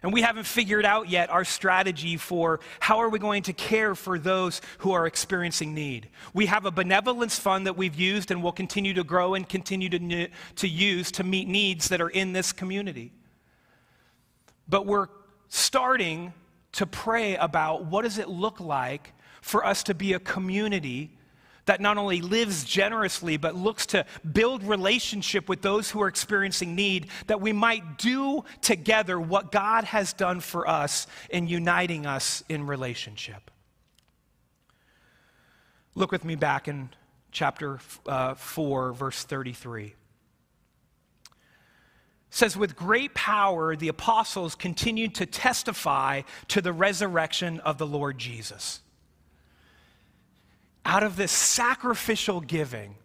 And 0.03 0.11
we 0.11 0.21
haven't 0.21 0.45
figured 0.45 0.83
out 0.83 1.09
yet 1.09 1.29
our 1.29 1.45
strategy 1.45 2.17
for 2.17 2.59
how 2.79 2.99
are 2.99 3.09
we 3.09 3.19
going 3.19 3.43
to 3.43 3.53
care 3.53 3.93
for 3.93 4.17
those 4.17 4.59
who 4.79 4.93
are 4.93 5.05
experiencing 5.05 5.75
need. 5.75 6.09
We 6.33 6.47
have 6.47 6.65
a 6.65 6.71
benevolence 6.71 7.37
fund 7.37 7.67
that 7.67 7.77
we've 7.77 7.93
used 7.93 8.31
and 8.31 8.41
will 8.41 8.51
continue 8.51 8.95
to 8.95 9.03
grow 9.03 9.35
and 9.35 9.47
continue 9.47 9.89
to, 9.89 10.27
to 10.55 10.67
use 10.67 11.11
to 11.13 11.23
meet 11.23 11.47
needs 11.47 11.89
that 11.89 12.01
are 12.01 12.09
in 12.09 12.33
this 12.33 12.51
community. 12.51 13.11
But 14.67 14.87
we're 14.87 15.07
starting 15.49 16.33
to 16.73 16.87
pray 16.87 17.35
about 17.35 17.85
what 17.85 18.01
does 18.01 18.17
it 18.17 18.27
look 18.27 18.59
like 18.59 19.13
for 19.41 19.65
us 19.65 19.83
to 19.83 19.93
be 19.93 20.13
a 20.13 20.19
community 20.19 21.17
that 21.71 21.79
not 21.79 21.97
only 21.97 22.19
lives 22.19 22.65
generously, 22.65 23.37
but 23.37 23.55
looks 23.55 23.85
to 23.85 24.05
build 24.29 24.61
relationship 24.61 25.47
with 25.47 25.61
those 25.61 25.89
who 25.89 26.01
are 26.01 26.09
experiencing 26.09 26.75
need, 26.75 27.07
that 27.27 27.39
we 27.39 27.53
might 27.53 27.97
do 27.97 28.43
together 28.59 29.17
what 29.17 29.53
God 29.53 29.85
has 29.85 30.11
done 30.11 30.41
for 30.41 30.67
us 30.67 31.07
in 31.29 31.47
uniting 31.47 32.05
us 32.05 32.43
in 32.49 32.67
relationship. 32.67 33.49
Look 35.95 36.11
with 36.11 36.25
me 36.25 36.35
back 36.35 36.67
in 36.67 36.89
chapter 37.31 37.79
uh, 38.05 38.33
4, 38.33 38.91
verse 38.91 39.23
33. 39.23 39.85
It 39.85 39.93
says, 42.31 42.57
With 42.57 42.75
great 42.75 43.13
power, 43.13 43.77
the 43.77 43.87
apostles 43.87 44.55
continued 44.55 45.15
to 45.15 45.25
testify 45.25 46.23
to 46.49 46.61
the 46.61 46.73
resurrection 46.73 47.61
of 47.61 47.77
the 47.77 47.87
Lord 47.87 48.17
Jesus 48.17 48.81
out 50.85 51.03
of 51.03 51.15
this 51.15 51.31
sacrificial 51.31 52.41
giving 52.41 52.95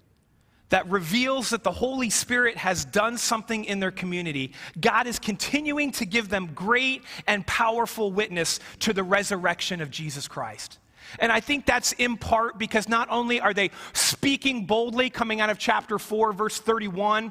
that 0.68 0.88
reveals 0.90 1.50
that 1.50 1.62
the 1.62 1.70
Holy 1.70 2.10
Spirit 2.10 2.56
has 2.56 2.84
done 2.84 3.16
something 3.18 3.64
in 3.64 3.78
their 3.78 3.90
community, 3.90 4.52
God 4.80 5.06
is 5.06 5.18
continuing 5.18 5.92
to 5.92 6.04
give 6.04 6.28
them 6.28 6.50
great 6.54 7.02
and 7.26 7.46
powerful 7.46 8.12
witness 8.12 8.58
to 8.80 8.92
the 8.92 9.04
resurrection 9.04 9.80
of 9.80 9.90
Jesus 9.90 10.26
Christ. 10.26 10.78
And 11.20 11.30
I 11.30 11.38
think 11.38 11.66
that's 11.66 11.92
in 11.92 12.16
part 12.16 12.58
because 12.58 12.88
not 12.88 13.08
only 13.10 13.40
are 13.40 13.54
they 13.54 13.70
speaking 13.92 14.66
boldly 14.66 15.08
coming 15.08 15.40
out 15.40 15.50
of 15.50 15.58
chapter 15.58 15.98
4, 15.98 16.32
verse 16.32 16.58
31, 16.58 17.30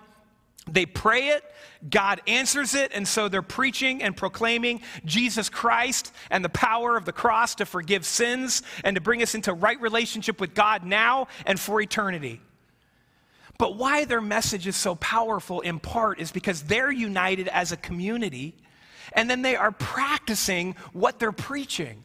They 0.70 0.86
pray 0.86 1.30
it, 1.30 1.44
God 1.88 2.22
answers 2.28 2.74
it, 2.74 2.92
and 2.94 3.08
so 3.08 3.30
they're 3.30 3.42
preaching 3.42 4.02
and 4.02 4.18
proclaiming 4.18 4.82
Jesus 5.06 5.50
Christ 5.50 6.12
and 6.32 6.44
the 6.44 6.50
power 6.50 6.98
of 6.98 7.06
the 7.06 7.12
cross 7.12 7.56
to 7.56 7.66
forgive 7.66 8.06
sins 8.06 8.64
and 8.84 8.96
to 8.96 9.02
bring 9.02 9.22
us 9.22 9.36
into 9.36 9.54
right 9.54 9.80
relationship 9.80 10.42
with 10.42 10.56
God 10.56 10.84
now 10.84 11.28
and 11.46 11.60
for 11.60 11.80
eternity. 11.82 12.42
But 13.58 13.78
why 13.78 14.06
their 14.06 14.22
message 14.22 14.68
is 14.68 14.76
so 14.76 14.96
powerful 14.96 15.62
in 15.62 15.80
part 15.80 16.20
is 16.20 16.32
because 16.32 16.64
they're 16.64 16.92
united 16.92 17.48
as 17.48 17.72
a 17.72 17.78
community 17.78 18.56
and 19.14 19.30
then 19.30 19.42
they 19.44 19.56
are 19.56 19.72
practicing 19.72 20.76
what 20.94 21.20
they're 21.20 21.32
preaching. 21.32 22.04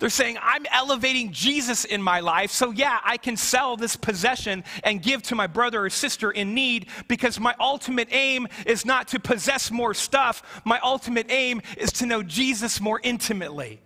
They're 0.00 0.08
saying, 0.08 0.38
I'm 0.40 0.64
elevating 0.72 1.30
Jesus 1.30 1.84
in 1.84 2.02
my 2.02 2.20
life, 2.20 2.50
so 2.50 2.70
yeah, 2.70 3.00
I 3.04 3.18
can 3.18 3.36
sell 3.36 3.76
this 3.76 3.96
possession 3.96 4.64
and 4.82 5.02
give 5.02 5.22
to 5.24 5.34
my 5.34 5.46
brother 5.46 5.84
or 5.84 5.90
sister 5.90 6.30
in 6.30 6.54
need 6.54 6.86
because 7.06 7.38
my 7.38 7.54
ultimate 7.60 8.08
aim 8.10 8.48
is 8.64 8.86
not 8.86 9.08
to 9.08 9.20
possess 9.20 9.70
more 9.70 9.92
stuff. 9.92 10.62
My 10.64 10.80
ultimate 10.82 11.30
aim 11.30 11.60
is 11.76 11.92
to 11.92 12.06
know 12.06 12.22
Jesus 12.22 12.80
more 12.80 12.98
intimately. 13.02 13.82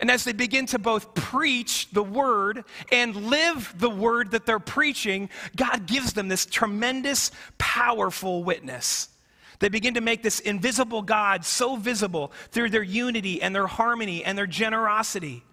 And 0.00 0.10
as 0.10 0.24
they 0.24 0.32
begin 0.32 0.66
to 0.66 0.80
both 0.80 1.14
preach 1.14 1.88
the 1.92 2.02
word 2.02 2.64
and 2.90 3.14
live 3.14 3.72
the 3.78 3.90
word 3.90 4.32
that 4.32 4.44
they're 4.44 4.58
preaching, 4.58 5.30
God 5.54 5.86
gives 5.86 6.14
them 6.14 6.26
this 6.26 6.44
tremendous, 6.44 7.30
powerful 7.58 8.42
witness. 8.42 9.08
They 9.62 9.68
begin 9.68 9.94
to 9.94 10.00
make 10.00 10.24
this 10.24 10.40
invisible 10.40 11.02
God 11.02 11.44
so 11.44 11.76
visible 11.76 12.32
through 12.50 12.70
their 12.70 12.82
unity 12.82 13.40
and 13.40 13.54
their 13.54 13.68
harmony 13.68 14.24
and 14.24 14.36
their 14.36 14.48
generosity, 14.48 15.44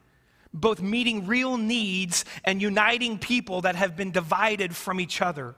both 0.52 0.82
meeting 0.82 1.28
real 1.28 1.58
needs 1.58 2.26
and 2.44 2.60
uniting 2.60 3.20
people 3.20 3.62
that 3.62 3.76
have 3.76 3.96
been 3.96 4.10
divided 4.10 4.76
from 4.76 5.00
each 5.00 5.22
other. 5.22 5.54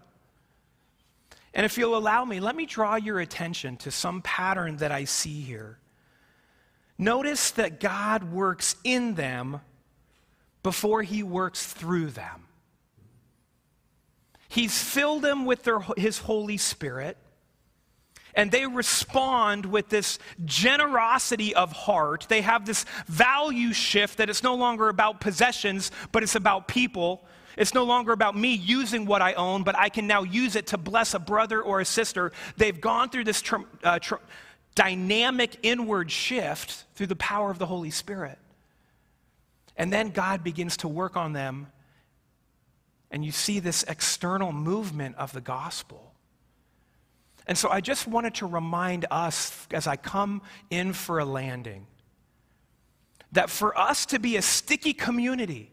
And 1.53 1.65
if 1.65 1.77
you'll 1.77 1.95
allow 1.95 2.25
me, 2.25 2.41
let 2.41 2.57
me 2.57 2.65
draw 2.65 2.95
your 2.95 3.21
attention 3.21 3.77
to 3.77 3.89
some 3.89 4.21
pattern 4.21 4.75
that 4.77 4.91
I 4.91 5.05
see 5.05 5.39
here. 5.39 5.77
Notice 6.97 7.51
that 7.51 7.79
God 7.79 8.33
works 8.33 8.75
in 8.83 9.15
them 9.15 9.61
before 10.61 11.03
he 11.03 11.23
works 11.23 11.65
through 11.71 12.07
them. 12.07 12.47
He's 14.49 14.83
filled 14.83 15.21
them 15.21 15.45
with 15.45 15.63
their, 15.63 15.79
his 15.95 16.17
Holy 16.17 16.57
Spirit. 16.57 17.15
And 18.33 18.51
they 18.51 18.65
respond 18.65 19.65
with 19.65 19.89
this 19.89 20.19
generosity 20.45 21.53
of 21.53 21.71
heart. 21.71 22.27
They 22.29 22.41
have 22.41 22.65
this 22.65 22.85
value 23.07 23.73
shift 23.73 24.17
that 24.17 24.29
it's 24.29 24.43
no 24.43 24.55
longer 24.55 24.89
about 24.89 25.21
possessions, 25.21 25.91
but 26.11 26.23
it's 26.23 26.35
about 26.35 26.67
people. 26.67 27.25
It's 27.57 27.73
no 27.73 27.83
longer 27.83 28.13
about 28.13 28.37
me 28.37 28.53
using 28.53 29.05
what 29.05 29.21
I 29.21 29.33
own, 29.33 29.63
but 29.63 29.77
I 29.77 29.89
can 29.89 30.07
now 30.07 30.23
use 30.23 30.55
it 30.55 30.67
to 30.67 30.77
bless 30.77 31.13
a 31.13 31.19
brother 31.19 31.61
or 31.61 31.81
a 31.81 31.85
sister. 31.85 32.31
They've 32.57 32.79
gone 32.79 33.09
through 33.09 33.25
this 33.25 33.41
tr- 33.41 33.57
uh, 33.83 33.99
tr- 33.99 34.15
dynamic 34.75 35.57
inward 35.63 36.11
shift 36.11 36.85
through 36.95 37.07
the 37.07 37.15
power 37.15 37.51
of 37.51 37.59
the 37.59 37.65
Holy 37.65 37.91
Spirit. 37.91 38.37
And 39.75 39.91
then 39.91 40.09
God 40.09 40.43
begins 40.43 40.77
to 40.77 40.87
work 40.87 41.17
on 41.17 41.33
them, 41.33 41.67
and 43.09 43.25
you 43.25 43.31
see 43.31 43.59
this 43.59 43.83
external 43.83 44.51
movement 44.51 45.15
of 45.17 45.33
the 45.33 45.41
gospel. 45.41 46.10
And 47.51 47.57
so 47.57 47.67
I 47.67 47.81
just 47.81 48.07
wanted 48.07 48.35
to 48.35 48.45
remind 48.45 49.05
us 49.11 49.67
as 49.71 49.85
I 49.85 49.97
come 49.97 50.41
in 50.69 50.93
for 50.93 51.19
a 51.19 51.25
landing 51.25 51.85
that 53.33 53.49
for 53.49 53.77
us 53.77 54.05
to 54.05 54.19
be 54.19 54.37
a 54.37 54.41
sticky 54.41 54.93
community, 54.93 55.69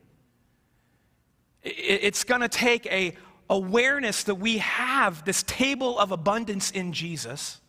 it's 1.63 2.25
going 2.25 2.41
to 2.41 2.49
take 2.49 2.85
a 2.87 3.17
awareness 3.49 4.25
that 4.25 4.35
we 4.35 4.59
have 4.59 5.25
this 5.25 5.45
table 5.45 6.01
of 6.01 6.11
abundance 6.11 6.73
in 6.73 6.93
Jesus 6.93 7.61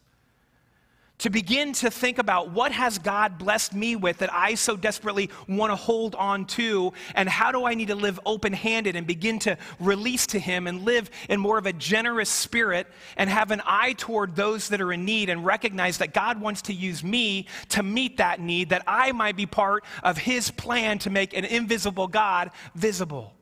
to 1.19 1.29
begin 1.29 1.73
to 1.73 1.91
think 1.91 2.17
about 2.17 2.51
what 2.51 2.71
has 2.71 2.97
God 2.97 3.37
blessed 3.37 3.73
me 3.73 3.95
with 3.95 4.19
that 4.19 4.33
I 4.33 4.55
so 4.55 4.75
desperately 4.75 5.29
want 5.47 5.71
to 5.71 5.75
hold 5.75 6.15
on 6.15 6.45
to 6.47 6.93
and 7.13 7.29
how 7.29 7.51
do 7.51 7.65
I 7.65 7.75
need 7.75 7.89
to 7.89 7.95
live 7.95 8.19
open-handed 8.25 8.95
and 8.95 9.05
begin 9.05 9.39
to 9.39 9.57
release 9.79 10.27
to 10.27 10.39
him 10.39 10.65
and 10.65 10.83
live 10.83 11.09
in 11.27 11.39
more 11.39 11.57
of 11.57 11.65
a 11.65 11.73
generous 11.73 12.29
spirit 12.29 12.87
and 13.17 13.29
have 13.29 13.51
an 13.51 13.61
eye 13.65 13.93
toward 13.97 14.35
those 14.35 14.69
that 14.69 14.81
are 14.81 14.93
in 14.93 15.05
need 15.05 15.29
and 15.29 15.45
recognize 15.45 15.97
that 15.97 16.13
God 16.13 16.39
wants 16.39 16.63
to 16.63 16.73
use 16.73 17.03
me 17.03 17.47
to 17.69 17.83
meet 17.83 18.17
that 18.17 18.39
need 18.39 18.69
that 18.69 18.83
I 18.87 19.11
might 19.11 19.35
be 19.35 19.45
part 19.45 19.83
of 20.03 20.17
his 20.17 20.51
plan 20.51 20.99
to 20.99 21.09
make 21.09 21.35
an 21.35 21.45
invisible 21.45 22.07
God 22.07 22.51
visible. 22.75 23.33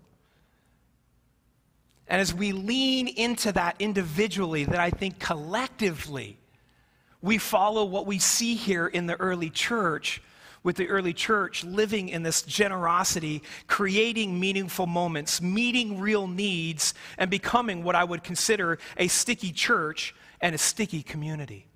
And 2.08 2.22
as 2.22 2.34
we 2.34 2.54
lean 2.54 3.08
into 3.08 3.52
that 3.52 3.76
individually, 3.80 4.64
that 4.64 4.80
I 4.80 4.90
think 4.90 5.20
collectively 5.20 6.40
we 7.22 7.38
follow 7.38 7.86
what 7.86 8.06
we 8.06 8.20
see 8.20 8.56
here 8.56 8.88
in 8.88 9.08
the 9.08 9.16
early 9.16 9.50
church, 9.50 10.22
with 10.64 10.76
the 10.76 10.90
early 10.90 11.14
church 11.14 11.64
living 11.64 12.10
in 12.10 12.24
this 12.24 12.42
generosity, 12.42 13.42
creating 13.68 14.40
meaningful 14.40 14.86
moments, 14.86 15.42
meeting 15.42 16.00
real 16.00 16.28
needs, 16.28 16.94
and 17.18 17.32
becoming 17.32 17.84
what 17.84 17.96
I 17.96 18.04
would 18.04 18.24
consider 18.24 18.78
a 18.98 19.08
sticky 19.08 19.52
church 19.52 20.14
and 20.42 20.54
a 20.54 20.58
sticky 20.58 21.04
community. 21.04 21.68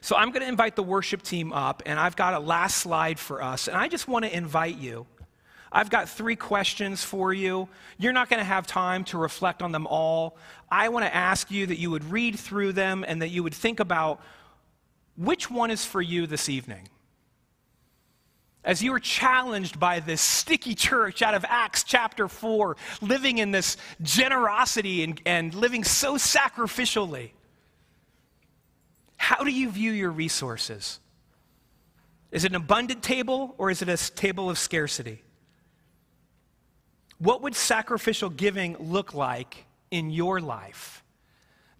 So 0.00 0.16
I'm 0.16 0.30
going 0.30 0.42
to 0.42 0.48
invite 0.48 0.76
the 0.76 0.82
worship 0.82 1.22
team 1.22 1.52
up, 1.52 1.82
and 1.84 1.98
I've 1.98 2.16
got 2.16 2.34
a 2.34 2.38
last 2.38 2.76
slide 2.76 3.18
for 3.18 3.42
us. 3.42 3.66
And 3.66 3.76
I 3.76 3.88
just 3.88 4.06
want 4.06 4.24
to 4.24 4.34
invite 4.34 4.78
you 4.78 5.06
I've 5.70 5.90
got 5.90 6.08
three 6.08 6.36
questions 6.36 7.04
for 7.04 7.32
you. 7.32 7.68
You're 7.98 8.12
not 8.12 8.28
going 8.30 8.38
to 8.38 8.44
have 8.44 8.66
time 8.66 9.04
to 9.04 9.18
reflect 9.18 9.62
on 9.62 9.72
them 9.72 9.86
all. 9.86 10.36
I 10.70 10.88
want 10.88 11.04
to 11.04 11.14
ask 11.14 11.50
you 11.50 11.66
that 11.66 11.78
you 11.78 11.90
would 11.90 12.04
read 12.04 12.38
through 12.38 12.72
them 12.72 13.04
and 13.06 13.20
that 13.22 13.28
you 13.28 13.42
would 13.42 13.54
think 13.54 13.80
about 13.80 14.20
which 15.16 15.50
one 15.50 15.70
is 15.70 15.84
for 15.84 16.00
you 16.00 16.26
this 16.26 16.48
evening. 16.48 16.88
As 18.64 18.82
you 18.82 18.92
are 18.92 19.00
challenged 19.00 19.78
by 19.78 20.00
this 20.00 20.20
sticky 20.20 20.74
church 20.74 21.22
out 21.22 21.34
of 21.34 21.44
Acts 21.48 21.84
chapter 21.84 22.28
4, 22.28 22.76
living 23.00 23.38
in 23.38 23.50
this 23.50 23.76
generosity 24.02 25.02
and, 25.02 25.20
and 25.24 25.54
living 25.54 25.84
so 25.84 26.14
sacrificially, 26.14 27.30
how 29.16 29.44
do 29.44 29.50
you 29.50 29.70
view 29.70 29.92
your 29.92 30.10
resources? 30.10 31.00
Is 32.30 32.44
it 32.44 32.52
an 32.52 32.56
abundant 32.56 33.02
table 33.02 33.54
or 33.58 33.70
is 33.70 33.82
it 33.82 33.88
a 33.88 33.96
table 34.14 34.50
of 34.50 34.58
scarcity? 34.58 35.22
What 37.18 37.42
would 37.42 37.54
sacrificial 37.54 38.30
giving 38.30 38.76
look 38.78 39.14
like 39.14 39.64
in 39.90 40.10
your 40.10 40.40
life? 40.40 41.02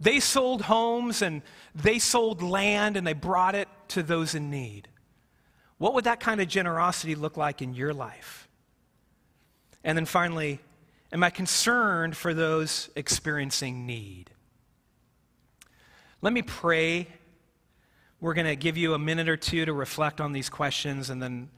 They 0.01 0.21
sold 0.21 0.63
homes 0.63 1.23
and 1.23 1.43
they 1.75 1.99
sold 1.99 2.43
land 2.43 2.97
and 2.97 3.07
they 3.07 3.13
brought 3.13 3.55
it 3.55 3.69
to 3.89 4.03
those 4.03 4.35
in 4.35 4.51
need. 4.51 4.89
What 5.79 5.95
would 5.95 6.05
that 6.05 6.21
kind 6.21 6.41
of 6.41 6.49
generosity 6.49 7.15
look 7.15 7.37
like 7.37 7.63
in 7.63 7.75
your 7.75 7.95
life? 7.95 8.49
And 9.85 9.97
then 9.97 10.07
finally, 10.07 10.61
am 11.13 11.23
I 11.23 11.31
concerned 11.31 12.17
for 12.17 12.35
those 12.35 12.91
experiencing 12.97 13.87
need? 13.87 14.31
Let 16.21 16.33
me 16.33 16.43
pray. 16.43 17.07
We're 18.21 18.35
going 18.35 18.49
to 18.49 18.57
give 18.57 18.77
you 18.77 18.95
a 18.95 18.99
minute 18.99 19.29
or 19.29 19.37
two 19.37 19.65
to 19.65 19.73
reflect 19.73 20.21
on 20.21 20.33
these 20.33 20.49
questions, 20.49 21.11
and 21.11 21.23
then 21.23 21.49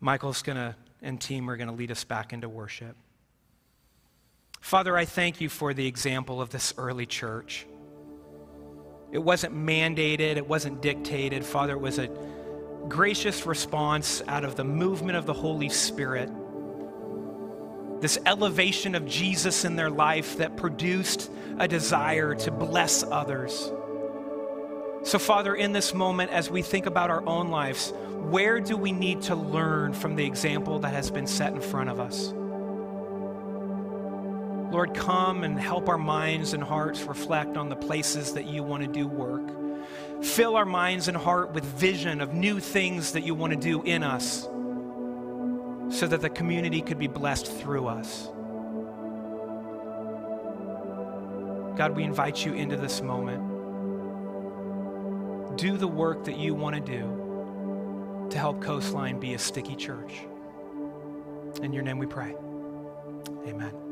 Michael's 0.00 0.42
going 0.42 0.56
to 0.56 0.76
and 1.02 1.20
team 1.20 1.50
are 1.50 1.56
going 1.56 1.68
to 1.68 1.74
lead 1.74 1.90
us 1.90 2.04
back 2.04 2.32
into 2.32 2.48
worship. 2.48 2.96
Father, 4.66 4.96
I 4.96 5.04
thank 5.04 5.40
you 5.40 5.48
for 5.48 5.74
the 5.74 5.86
example 5.86 6.42
of 6.42 6.50
this 6.50 6.74
early 6.76 7.06
church. 7.06 7.68
It 9.12 9.20
wasn't 9.20 9.54
mandated, 9.54 10.38
it 10.38 10.48
wasn't 10.48 10.82
dictated. 10.82 11.44
Father, 11.44 11.74
it 11.74 11.80
was 11.80 12.00
a 12.00 12.10
gracious 12.88 13.46
response 13.46 14.24
out 14.26 14.44
of 14.44 14.56
the 14.56 14.64
movement 14.64 15.16
of 15.16 15.24
the 15.24 15.32
Holy 15.32 15.68
Spirit. 15.68 16.28
This 18.00 18.18
elevation 18.26 18.96
of 18.96 19.06
Jesus 19.06 19.64
in 19.64 19.76
their 19.76 19.88
life 19.88 20.36
that 20.38 20.56
produced 20.56 21.30
a 21.60 21.68
desire 21.68 22.34
to 22.34 22.50
bless 22.50 23.04
others. 23.04 23.70
So, 25.04 25.20
Father, 25.20 25.54
in 25.54 25.70
this 25.70 25.94
moment, 25.94 26.32
as 26.32 26.50
we 26.50 26.62
think 26.62 26.86
about 26.86 27.08
our 27.08 27.24
own 27.24 27.50
lives, 27.50 27.92
where 28.14 28.58
do 28.58 28.76
we 28.76 28.90
need 28.90 29.22
to 29.22 29.36
learn 29.36 29.92
from 29.92 30.16
the 30.16 30.26
example 30.26 30.80
that 30.80 30.92
has 30.92 31.08
been 31.08 31.28
set 31.28 31.52
in 31.52 31.60
front 31.60 31.88
of 31.88 32.00
us? 32.00 32.34
Lord, 34.70 34.94
come 34.94 35.44
and 35.44 35.58
help 35.58 35.88
our 35.88 35.98
minds 35.98 36.52
and 36.52 36.62
hearts 36.62 37.02
reflect 37.02 37.56
on 37.56 37.68
the 37.68 37.76
places 37.76 38.34
that 38.34 38.46
you 38.46 38.62
want 38.62 38.82
to 38.82 38.88
do 38.88 39.06
work. 39.06 39.42
Fill 40.22 40.56
our 40.56 40.64
minds 40.64 41.08
and 41.08 41.16
heart 41.16 41.52
with 41.52 41.64
vision 41.64 42.20
of 42.20 42.34
new 42.34 42.58
things 42.58 43.12
that 43.12 43.22
you 43.22 43.34
want 43.34 43.52
to 43.52 43.58
do 43.58 43.82
in 43.82 44.02
us 44.02 44.48
so 45.88 46.06
that 46.06 46.20
the 46.20 46.30
community 46.30 46.80
could 46.80 46.98
be 46.98 47.06
blessed 47.06 47.46
through 47.46 47.86
us. 47.86 48.28
God, 51.76 51.94
we 51.94 52.04
invite 52.04 52.44
you 52.44 52.54
into 52.54 52.76
this 52.76 53.02
moment. 53.02 53.54
Do 55.58 55.76
the 55.76 55.86
work 55.86 56.24
that 56.24 56.38
you 56.38 56.54
want 56.54 56.74
to 56.74 56.80
do 56.80 58.28
to 58.30 58.38
help 58.38 58.62
Coastline 58.62 59.20
be 59.20 59.34
a 59.34 59.38
sticky 59.38 59.76
church. 59.76 60.12
In 61.62 61.72
your 61.72 61.82
name 61.82 61.98
we 61.98 62.06
pray. 62.06 62.34
Amen. 63.46 63.85